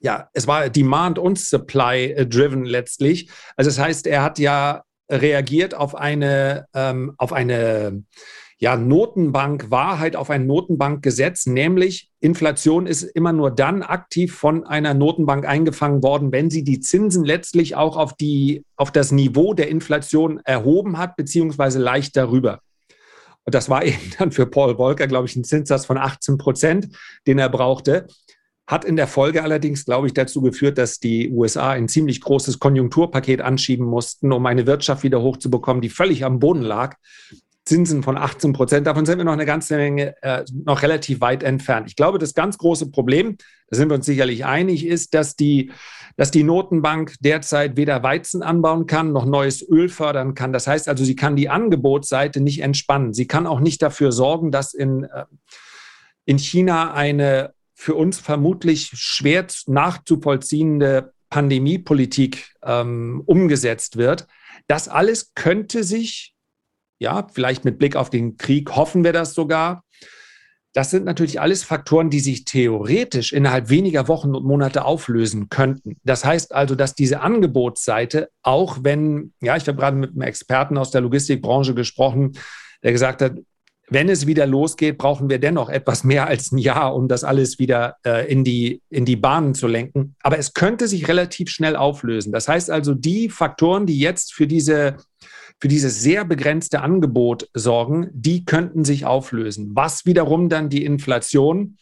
[0.00, 3.30] ja, es war Demand und Supply äh, driven letztlich.
[3.56, 8.04] Also das heißt, er hat ja reagiert auf eine, ähm, auf eine
[8.58, 15.46] ja, Notenbank-Wahrheit, auf ein Notenbankgesetz, nämlich Inflation ist immer nur dann aktiv von einer Notenbank
[15.46, 20.40] eingefangen worden, wenn sie die Zinsen letztlich auch auf, die, auf das Niveau der Inflation
[20.44, 22.60] erhoben hat, beziehungsweise leicht darüber.
[23.44, 26.88] Und das war eben dann für Paul Volcker, glaube ich, ein Zinssatz von 18 Prozent,
[27.26, 28.06] den er brauchte.
[28.66, 32.58] Hat in der Folge allerdings, glaube ich, dazu geführt, dass die USA ein ziemlich großes
[32.58, 36.96] Konjunkturpaket anschieben mussten, um eine Wirtschaft wieder hochzubekommen, die völlig am Boden lag.
[37.66, 41.42] Zinsen von 18 Prozent, davon sind wir noch eine ganze Menge, äh, noch relativ weit
[41.42, 41.88] entfernt.
[41.88, 43.36] Ich glaube, das ganz große Problem,
[43.68, 45.72] da sind wir uns sicherlich einig, ist, dass die,
[46.16, 50.52] dass die Notenbank derzeit weder Weizen anbauen kann, noch neues Öl fördern kann.
[50.52, 53.12] Das heißt also, sie kann die Angebotsseite nicht entspannen.
[53.12, 55.24] Sie kann auch nicht dafür sorgen, dass in, äh,
[56.24, 64.28] in China eine für uns vermutlich schwer nachzuvollziehende Pandemiepolitik ähm, umgesetzt wird.
[64.68, 66.35] Das alles könnte sich,
[66.98, 69.82] ja, vielleicht mit Blick auf den Krieg hoffen wir das sogar.
[70.72, 75.96] Das sind natürlich alles Faktoren, die sich theoretisch innerhalb weniger Wochen und Monate auflösen könnten.
[76.04, 80.76] Das heißt also, dass diese Angebotsseite, auch wenn, ja, ich habe gerade mit einem Experten
[80.76, 82.32] aus der Logistikbranche gesprochen,
[82.82, 83.36] der gesagt hat,
[83.88, 87.58] wenn es wieder losgeht, brauchen wir dennoch etwas mehr als ein Jahr, um das alles
[87.58, 90.16] wieder äh, in, die, in die Bahnen zu lenken.
[90.22, 92.32] Aber es könnte sich relativ schnell auflösen.
[92.32, 94.96] Das heißt also, die Faktoren, die jetzt für diese
[95.60, 101.78] für dieses sehr begrenzte Angebot sorgen, die könnten sich auflösen, was wiederum dann die Inflation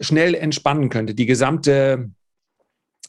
[0.00, 1.14] schnell entspannen könnte.
[1.14, 2.10] Die gesamte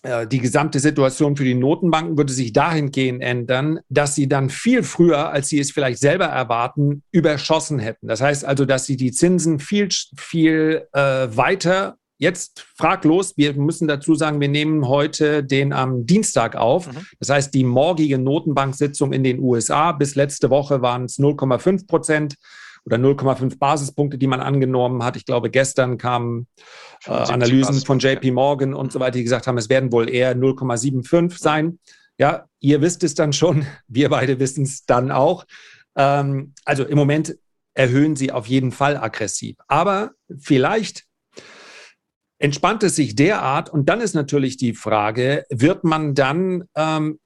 [0.03, 4.83] äh, die gesamte Situation für die Notenbanken würde sich dahingehend ändern, dass sie dann viel
[4.83, 8.07] früher, als sie es vielleicht selber erwarten, überschossen hätten.
[8.07, 13.87] Das heißt also, dass sie die Zinsen viel, viel äh, weiter Jetzt fraglos, wir müssen
[13.87, 16.87] dazu sagen, wir nehmen heute den am Dienstag auf.
[16.87, 17.05] Mhm.
[17.19, 22.35] Das heißt, die morgige Notenbanksitzung in den USA bis letzte Woche waren es 0,5 Prozent
[22.85, 25.15] oder 0,5 Basispunkte, die man angenommen hat.
[25.15, 26.47] Ich glaube, gestern kamen
[27.05, 30.35] äh, Analysen von JP Morgan und so weiter, die gesagt haben, es werden wohl eher
[30.35, 31.79] 0,75 sein.
[32.17, 35.45] Ja, ihr wisst es dann schon, wir beide wissen es dann auch.
[35.95, 37.35] Ähm, also im Moment
[37.73, 39.57] erhöhen sie auf jeden Fall aggressiv.
[39.67, 41.05] Aber vielleicht
[42.43, 47.19] entspannt es sich derart und dann ist natürlich die Frage, wird man dann ähm,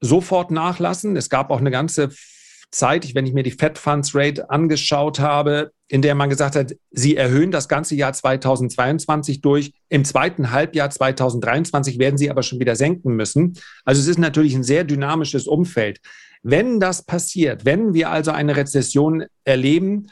[0.00, 1.16] sofort nachlassen?
[1.16, 2.10] Es gab auch eine ganze
[2.72, 6.74] Zeit, wenn ich mir die Fed Funds Rate angeschaut habe, in der man gesagt hat,
[6.90, 9.70] sie erhöhen das ganze Jahr 2022 durch.
[9.90, 13.56] Im zweiten Halbjahr 2023 werden sie aber schon wieder senken müssen.
[13.84, 16.00] Also es ist natürlich ein sehr dynamisches Umfeld.
[16.42, 20.08] Wenn das passiert, wenn wir also eine Rezession erleben,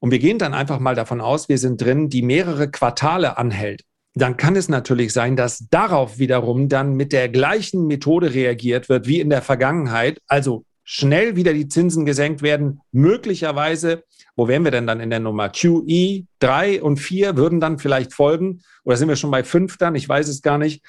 [0.00, 3.82] und wir gehen dann einfach mal davon aus, wir sind drin, die mehrere Quartale anhält,
[4.14, 9.06] dann kann es natürlich sein, dass darauf wiederum dann mit der gleichen Methode reagiert wird
[9.06, 10.20] wie in der Vergangenheit.
[10.26, 12.80] Also schnell wieder die Zinsen gesenkt werden.
[12.90, 14.02] Möglicherweise,
[14.34, 15.48] wo wären wir denn dann in der Nummer?
[15.48, 18.62] QE 3 und 4 würden dann vielleicht folgen.
[18.84, 19.94] Oder sind wir schon bei 5 dann?
[19.94, 20.82] Ich weiß es gar nicht.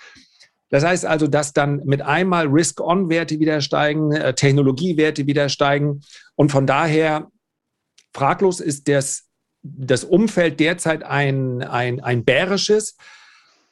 [0.69, 6.01] Das heißt also, dass dann mit einmal Risk-On-Werte wieder steigen, äh, Technologiewerte wieder steigen.
[6.35, 7.27] Und von daher,
[8.13, 9.27] fraglos ist das,
[9.63, 12.97] das Umfeld derzeit ein, ein, ein bärisches.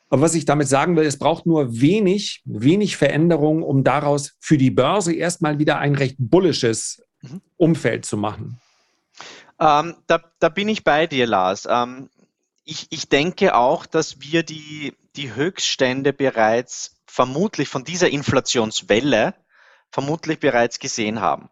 [0.09, 4.57] Aber was ich damit sagen will, es braucht nur wenig, wenig Veränderung, um daraus für
[4.57, 7.41] die Börse erstmal wieder ein recht bullisches mhm.
[7.57, 8.59] Umfeld zu machen.
[9.59, 11.67] Ähm, da, da, bin ich bei dir, Lars.
[11.69, 12.09] Ähm,
[12.63, 19.35] ich, ich denke auch, dass wir die, die Höchststände bereits vermutlich von dieser Inflationswelle
[19.91, 21.49] vermutlich bereits gesehen haben.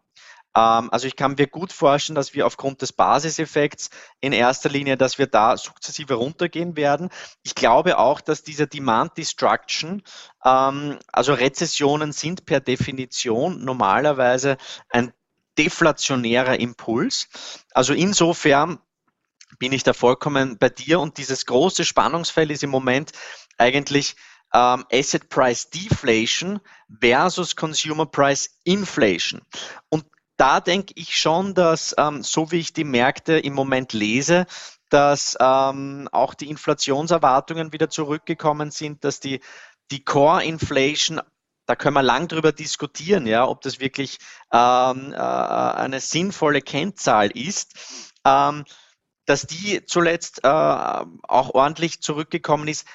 [0.56, 3.90] Ähm, also ich kann mir gut vorstellen, dass wir aufgrund des Basiseffekts
[4.20, 7.10] in erster Linie, dass wir da sukzessive runtergehen werden.
[7.42, 10.02] Ich glaube auch, dass diese Demand Destruction,
[10.44, 14.56] ähm, also Rezessionen sind per Definition normalerweise
[14.88, 15.12] ein
[15.58, 17.28] deflationärer Impuls.
[17.72, 18.78] Also insofern
[19.58, 23.12] bin ich da vollkommen bei dir und dieses große Spannungsfeld ist im Moment
[23.56, 24.14] eigentlich
[24.54, 26.60] ähm, Asset Price Deflation
[27.00, 29.42] versus Consumer Price Inflation.
[29.88, 30.04] Und
[30.38, 34.46] da denke ich schon, dass ähm, so wie ich die Märkte im Moment lese,
[34.88, 39.40] dass ähm, auch die Inflationserwartungen wieder zurückgekommen sind, dass die,
[39.90, 41.20] die Core Inflation
[41.66, 44.16] da können wir lang drüber diskutieren, ja, ob das wirklich
[44.50, 47.74] ähm, äh, eine sinnvolle Kennzahl ist.
[48.24, 48.64] Ähm,
[49.26, 52.86] dass die zuletzt äh, auch ordentlich zurückgekommen ist,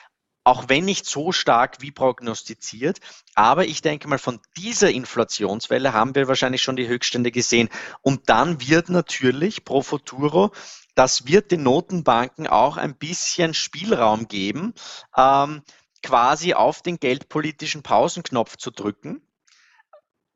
[0.44, 3.00] auch wenn nicht so stark wie prognostiziert.
[3.36, 7.70] Aber ich denke mal, von dieser Inflationswelle haben wir wahrscheinlich schon die Höchststände gesehen.
[8.02, 10.52] Und dann wird natürlich pro futuro,
[10.96, 14.74] das wird den Notenbanken auch ein bisschen Spielraum geben,
[15.18, 15.64] ähm,
[16.04, 19.26] quasi auf den geldpolitischen Pausenknopf zu drücken.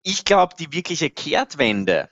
[0.01, 2.09] Ich glaube, die wirkliche Kehrtwende,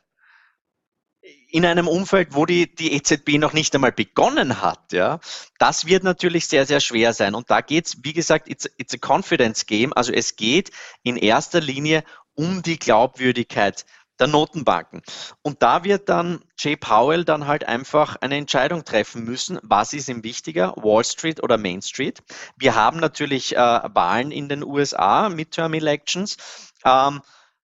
[1.56, 5.22] in einem Umfeld, wo die, die EZB noch nicht einmal begonnen hat, ja,
[5.58, 7.34] das wird natürlich sehr, sehr schwer sein.
[7.34, 9.94] Und da geht's, wie gesagt, it's, it's a confidence game.
[9.94, 12.04] Also es geht in erster Linie
[12.34, 13.86] um die Glaubwürdigkeit
[14.20, 15.02] der Notenbanken.
[15.44, 20.10] Und da wird dann Jay Powell dann halt einfach eine Entscheidung treffen müssen, was ist
[20.10, 22.22] ihm wichtiger, Wall Street oder Main Street.
[22.58, 26.36] Wir haben natürlich äh, Wahlen in den USA, Midterm Elections.
[26.84, 27.22] Ähm,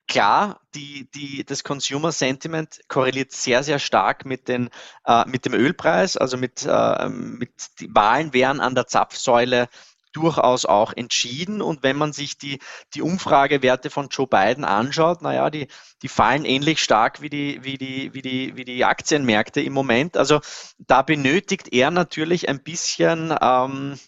[0.08, 4.70] klar, die, die, das Consumer Sentiment korreliert sehr, sehr stark mit, den,
[5.06, 6.18] äh, mit dem Ölpreis.
[6.18, 9.70] Also mit, äh, mit die Wahlen wären an der Zapfsäule
[10.14, 11.62] durchaus auch entschieden.
[11.62, 12.60] Und wenn man sich die,
[12.94, 15.68] die Umfragewerte von Joe Biden anschaut, naja, die,
[16.02, 20.16] die fallen ähnlich stark wie die, wie, die, wie, die, wie die Aktienmärkte im Moment.
[20.16, 20.40] Also
[20.78, 24.00] da benötigt er natürlich ein bisschen ähm,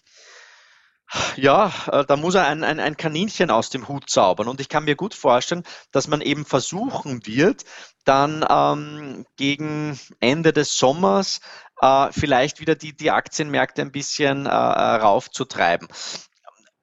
[1.36, 4.48] ja, äh, da muss er ein, ein, ein Kaninchen aus dem Hut zaubern.
[4.48, 7.64] Und ich kann mir gut vorstellen, dass man eben versuchen wird,
[8.04, 11.40] dann ähm, gegen Ende des Sommers
[11.80, 15.88] äh, vielleicht wieder die, die Aktienmärkte ein bisschen äh, äh raufzutreiben.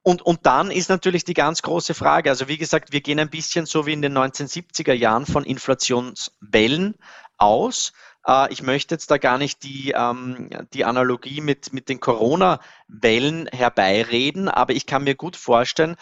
[0.03, 3.29] Und, und dann ist natürlich die ganz große Frage, also wie gesagt, wir gehen ein
[3.29, 6.95] bisschen so wie in den 1970er Jahren von Inflationswellen
[7.37, 7.93] aus.
[8.27, 13.47] Äh, ich möchte jetzt da gar nicht die, ähm, die Analogie mit, mit den Corona-Wellen
[13.47, 15.95] herbeireden, aber ich kann mir gut vorstellen,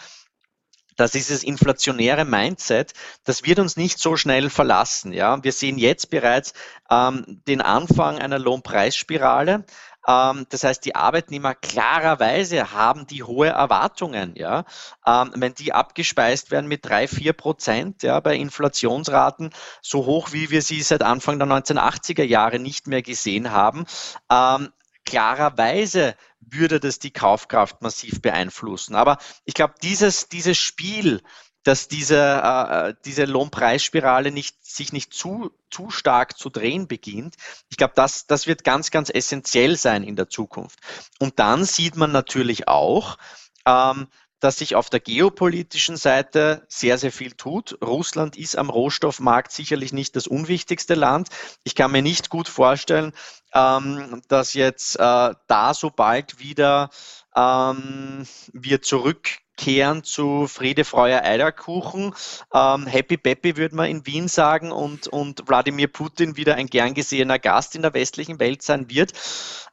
[0.96, 2.92] dass dieses inflationäre Mindset,
[3.24, 5.12] das wird uns nicht so schnell verlassen.
[5.12, 6.52] Ja, wir sehen jetzt bereits
[6.90, 9.64] ähm, den Anfang einer Lohnpreisspirale.
[10.06, 14.34] Ähm, das heißt, die Arbeitnehmer klarerweise haben die hohe Erwartungen.
[14.36, 14.64] Ja?
[15.06, 19.50] Ähm, wenn die abgespeist werden mit drei, vier Prozent ja, bei Inflationsraten,
[19.80, 23.86] so hoch wie wir sie seit Anfang der 1980er Jahre nicht mehr gesehen haben,
[24.30, 24.72] ähm,
[25.04, 28.94] klarerweise würde das die Kaufkraft massiv beeinflussen.
[28.94, 31.22] Aber ich glaube, dieses, dieses Spiel,
[31.62, 37.36] dass diese, äh, äh, diese Lohnpreisspirale nicht, sich nicht zu, zu stark zu drehen beginnt.
[37.68, 40.78] Ich glaube, das, das wird ganz, ganz essentiell sein in der Zukunft.
[41.18, 43.16] Und dann sieht man natürlich auch,
[43.66, 44.08] ähm,
[44.42, 47.78] dass sich auf der geopolitischen Seite sehr, sehr viel tut.
[47.80, 51.28] Russland ist am Rohstoffmarkt sicherlich nicht das unwichtigste Land.
[51.62, 53.12] Ich kann mir nicht gut vorstellen,
[53.54, 56.90] ähm, dass jetzt äh, da so bald wieder
[57.36, 58.82] ähm, wir
[59.56, 62.14] zurückkehren zu Friede, Freude, Eierkuchen.
[62.52, 66.94] Ähm, Happy Peppy würde man in Wien sagen und, und Wladimir Putin wieder ein gern
[66.94, 69.12] gesehener Gast in der westlichen Welt sein wird.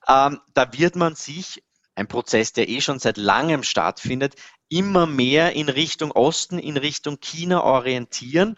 [0.08, 1.64] Ähm, da wird man sich
[1.96, 4.36] ein Prozess, der eh schon seit langem stattfindet,
[4.70, 8.56] immer mehr in Richtung Osten, in Richtung China orientieren.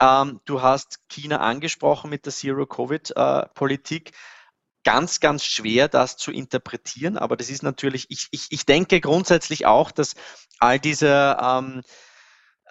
[0.00, 4.10] Ähm, du hast China angesprochen mit der Zero-Covid-Politik.
[4.10, 4.12] Äh,
[4.86, 9.66] ganz, ganz schwer, das zu interpretieren, aber das ist natürlich, ich, ich, ich denke grundsätzlich
[9.66, 10.14] auch, dass
[10.60, 11.82] all diese ähm,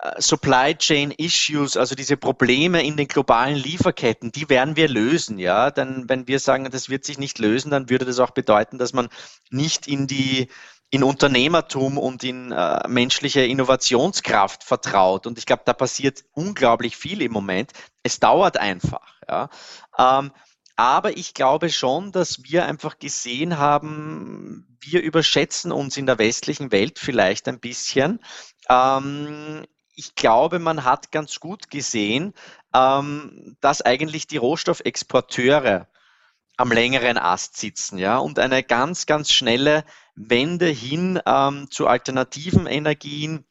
[0.01, 5.38] äh, Supply Chain Issues, also diese Probleme in den globalen Lieferketten, die werden wir lösen,
[5.39, 5.72] ja.
[5.72, 8.93] Denn wenn wir sagen, das wird sich nicht lösen, dann würde das auch bedeuten, dass
[8.93, 9.09] man
[9.49, 10.47] nicht in die
[10.91, 15.28] in Unternehmertum und in äh, menschliche Innovationskraft vertraut.
[15.28, 17.72] Und ich glaube, da passiert unglaublich viel im Moment.
[18.03, 19.20] Es dauert einfach.
[19.28, 19.49] Ja.
[19.97, 20.32] Ähm,
[20.76, 26.71] aber ich glaube schon, dass wir einfach gesehen haben, wir überschätzen uns in der westlichen
[26.71, 28.19] Welt vielleicht ein bisschen.
[28.69, 29.65] Ähm,
[29.95, 32.34] ich glaube, man hat ganz gut gesehen,
[32.73, 35.88] ähm, dass eigentlich die Rohstoffexporteure
[36.57, 39.84] am längeren Ast sitzen, ja, und eine ganz, ganz schnelle
[40.15, 43.45] Wende hin ähm, zu alternativen Energien,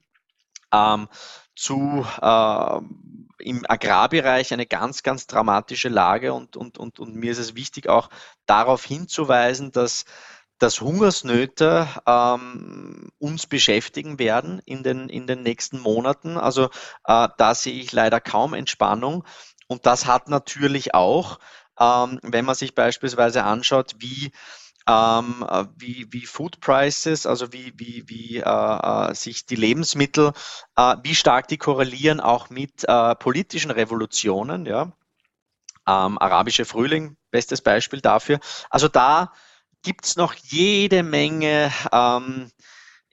[0.72, 1.08] ähm,
[1.54, 2.80] zu äh,
[3.38, 7.88] im Agrarbereich eine ganz, ganz dramatische Lage und, und, und, und mir ist es wichtig,
[7.88, 8.10] auch
[8.46, 10.04] darauf hinzuweisen, dass
[10.58, 16.38] dass Hungersnöte ähm, uns beschäftigen werden in den, in den nächsten Monaten.
[16.38, 16.70] Also
[17.06, 19.24] äh, da sehe ich leider kaum Entspannung.
[19.66, 21.40] Und das hat natürlich auch
[21.80, 24.32] ähm, wenn man sich beispielsweise anschaut, wie
[24.88, 30.32] ähm, äh, wie, wie Food Prices, also wie, wie, wie äh, äh, sich die Lebensmittel,
[30.76, 34.92] äh, wie stark die korrelieren auch mit äh, politischen Revolutionen, ja.
[35.86, 38.40] Ähm, arabische Frühling, bestes Beispiel dafür.
[38.70, 39.32] Also da
[39.82, 42.50] gibt es noch jede Menge ähm,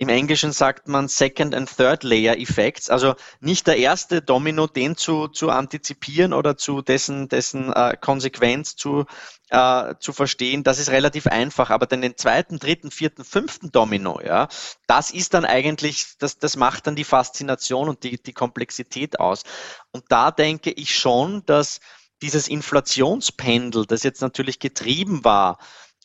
[0.02, 4.98] im Englischen sagt man Second and Third Layer Effects, also nicht der erste Domino, den
[4.98, 9.06] zu, zu antizipieren oder zu dessen, dessen äh, Konsequenz zu,
[9.52, 14.20] äh, zu verstehen, das ist relativ einfach, aber dann den zweiten, dritten, vierten, fünften Domino,
[14.26, 14.48] ja,
[14.88, 19.44] das ist dann eigentlich, das, das macht dann die Faszination und die, die Komplexität aus.
[19.92, 21.80] Und da denke ich schon, dass
[22.24, 25.60] dieses Inflationspendel, das jetzt natürlich getrieben war,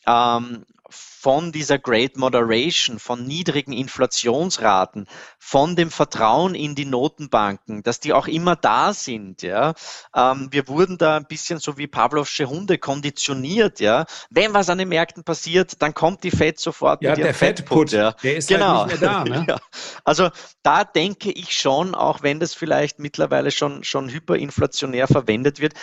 [0.05, 5.07] ähm, von dieser Great Moderation, von niedrigen Inflationsraten,
[5.39, 9.41] von dem Vertrauen in die Notenbanken, dass die auch immer da sind.
[9.41, 9.73] Ja.
[10.15, 13.79] Ähm, wir wurden da ein bisschen so wie Pavlovsche Hunde konditioniert.
[13.79, 14.05] Ja.
[14.29, 17.91] Wenn was an den Märkten passiert, dann kommt die Fed sofort ja, mit der Fettput.
[17.91, 18.11] Ja.
[18.23, 18.81] Der ist genau.
[18.81, 19.23] halt nicht mehr da.
[19.23, 19.45] Ne?
[19.49, 19.57] ja.
[20.03, 20.29] Also
[20.63, 25.73] da denke ich schon, auch wenn das vielleicht mittlerweile schon, schon hyperinflationär verwendet wird,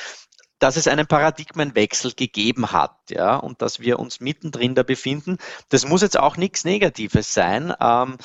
[0.64, 5.36] dass es einen Paradigmenwechsel gegeben hat, ja, und dass wir uns mittendrin da befinden.
[5.68, 7.74] Das muss jetzt auch nichts Negatives sein.
[7.78, 8.16] Ähm,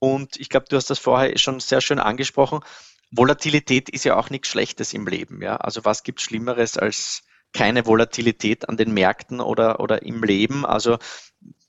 [0.00, 2.64] und ich glaube, du hast das vorher schon sehr schön angesprochen.
[3.12, 5.56] Volatilität ist ja auch nichts Schlechtes im Leben, ja.
[5.58, 7.22] Also was gibt Schlimmeres als
[7.52, 10.66] keine Volatilität an den Märkten oder, oder im Leben?
[10.66, 10.98] Also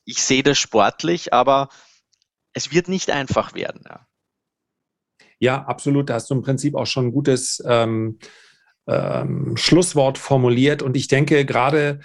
[0.05, 1.69] ich sehe das sportlich, aber
[2.53, 4.07] es wird nicht einfach werden, ja.
[5.38, 6.09] Ja, absolut.
[6.09, 8.17] Da hast du im Prinzip auch schon ein gutes ähm,
[8.88, 10.81] ähm, Schlusswort formuliert.
[10.81, 11.99] Und ich denke gerade,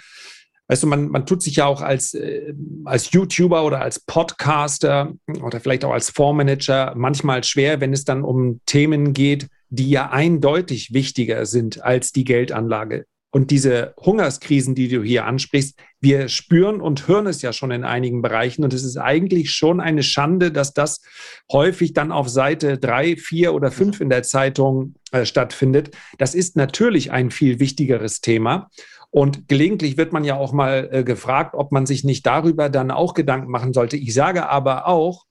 [0.67, 2.53] weißt du, man, man tut sich ja auch als, äh,
[2.85, 8.23] als YouTuber oder als Podcaster oder vielleicht auch als Fondsmanager manchmal schwer, wenn es dann
[8.23, 13.05] um Themen geht, die ja eindeutig wichtiger sind als die Geldanlage.
[13.33, 17.85] Und diese Hungerskrisen, die du hier ansprichst, wir spüren und hören es ja schon in
[17.85, 18.65] einigen Bereichen.
[18.65, 21.01] Und es ist eigentlich schon eine Schande, dass das
[21.49, 25.95] häufig dann auf Seite drei, vier oder fünf in der Zeitung äh, stattfindet.
[26.17, 28.69] Das ist natürlich ein viel wichtigeres Thema.
[29.11, 32.91] Und gelegentlich wird man ja auch mal äh, gefragt, ob man sich nicht darüber dann
[32.91, 33.95] auch Gedanken machen sollte.
[33.95, 35.25] Ich sage aber auch,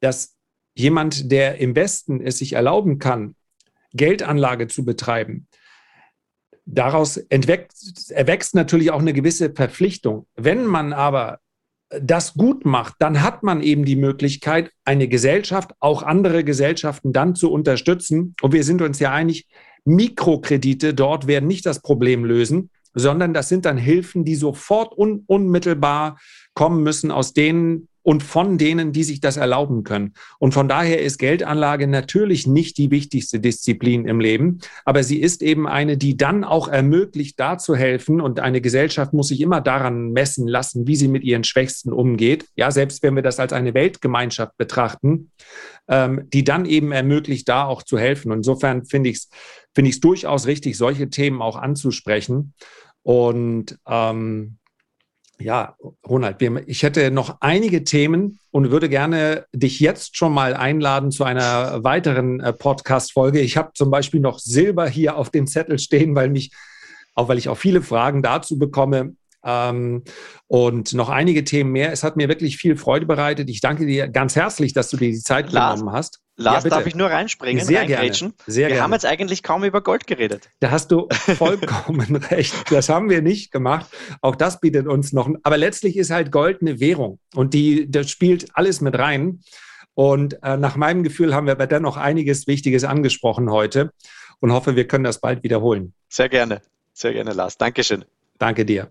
[0.00, 0.36] dass
[0.74, 3.36] jemand, der im Westen es sich erlauben kann,
[3.92, 5.46] Geldanlage zu betreiben,
[6.66, 10.26] daraus erwächst natürlich auch eine gewisse Verpflichtung.
[10.36, 11.40] Wenn man aber
[11.90, 17.34] das gut macht, dann hat man eben die Möglichkeit, eine Gesellschaft, auch andere Gesellschaften dann
[17.34, 18.34] zu unterstützen.
[18.42, 19.48] Und wir sind uns ja einig,
[19.84, 25.24] Mikrokredite dort werden nicht das Problem lösen, sondern das sind dann Hilfen, die sofort un
[25.26, 26.18] unmittelbar
[26.54, 30.14] kommen müssen aus denen und von denen, die sich das erlauben können.
[30.40, 35.44] Und von daher ist Geldanlage natürlich nicht die wichtigste Disziplin im Leben, aber sie ist
[35.44, 38.20] eben eine, die dann auch ermöglicht, da zu helfen.
[38.20, 42.46] Und eine Gesellschaft muss sich immer daran messen lassen, wie sie mit ihren Schwächsten umgeht.
[42.56, 45.30] Ja, selbst wenn wir das als eine Weltgemeinschaft betrachten,
[45.86, 48.32] ähm, die dann eben ermöglicht, da auch zu helfen.
[48.32, 49.28] Und insofern finde ich es
[49.72, 52.54] finde ich es durchaus richtig, solche Themen auch anzusprechen.
[53.04, 54.56] Und ähm,
[55.40, 55.74] ja,
[56.06, 56.36] Ronald,
[56.66, 61.82] ich hätte noch einige Themen und würde gerne dich jetzt schon mal einladen zu einer
[61.82, 63.40] weiteren äh, Podcast-Folge.
[63.40, 66.52] Ich habe zum Beispiel noch Silber hier auf dem Zettel stehen, weil mich,
[67.14, 69.14] auch weil ich auch viele Fragen dazu bekomme.
[69.42, 70.04] Ähm,
[70.46, 71.92] und noch einige Themen mehr.
[71.92, 73.48] Es hat mir wirklich viel Freude bereitet.
[73.48, 76.20] Ich danke dir ganz herzlich, dass du dir die Zeit Lars, genommen hast.
[76.40, 77.64] Lars, ja, darf ich nur reinspringen?
[77.64, 78.12] Sehr gerne.
[78.12, 78.82] Sehr wir gerne.
[78.82, 80.48] haben jetzt eigentlich kaum über Gold geredet.
[80.60, 82.54] Da hast du vollkommen recht.
[82.70, 83.86] Das haben wir nicht gemacht.
[84.22, 85.28] Auch das bietet uns noch.
[85.42, 89.40] Aber letztlich ist halt Gold eine Währung und die, das spielt alles mit rein.
[89.94, 93.92] Und äh, nach meinem Gefühl haben wir aber dennoch einiges Wichtiges angesprochen heute
[94.40, 95.92] und hoffe, wir können das bald wiederholen.
[96.08, 96.62] Sehr gerne.
[96.94, 97.58] Sehr gerne, Lars.
[97.58, 98.04] Dankeschön.
[98.38, 98.90] Danke dir.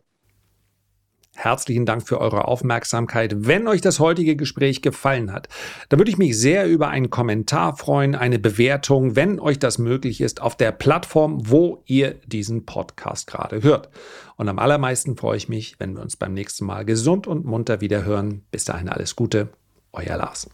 [1.36, 3.34] Herzlichen Dank für eure Aufmerksamkeit.
[3.48, 5.48] Wenn euch das heutige Gespräch gefallen hat,
[5.88, 10.20] dann würde ich mich sehr über einen Kommentar freuen, eine Bewertung, wenn euch das möglich
[10.20, 13.90] ist, auf der Plattform, wo ihr diesen Podcast gerade hört.
[14.36, 17.80] Und am allermeisten freue ich mich, wenn wir uns beim nächsten Mal gesund und munter
[17.80, 18.44] wieder hören.
[18.52, 19.50] Bis dahin alles Gute,
[19.94, 20.50] euer Lars.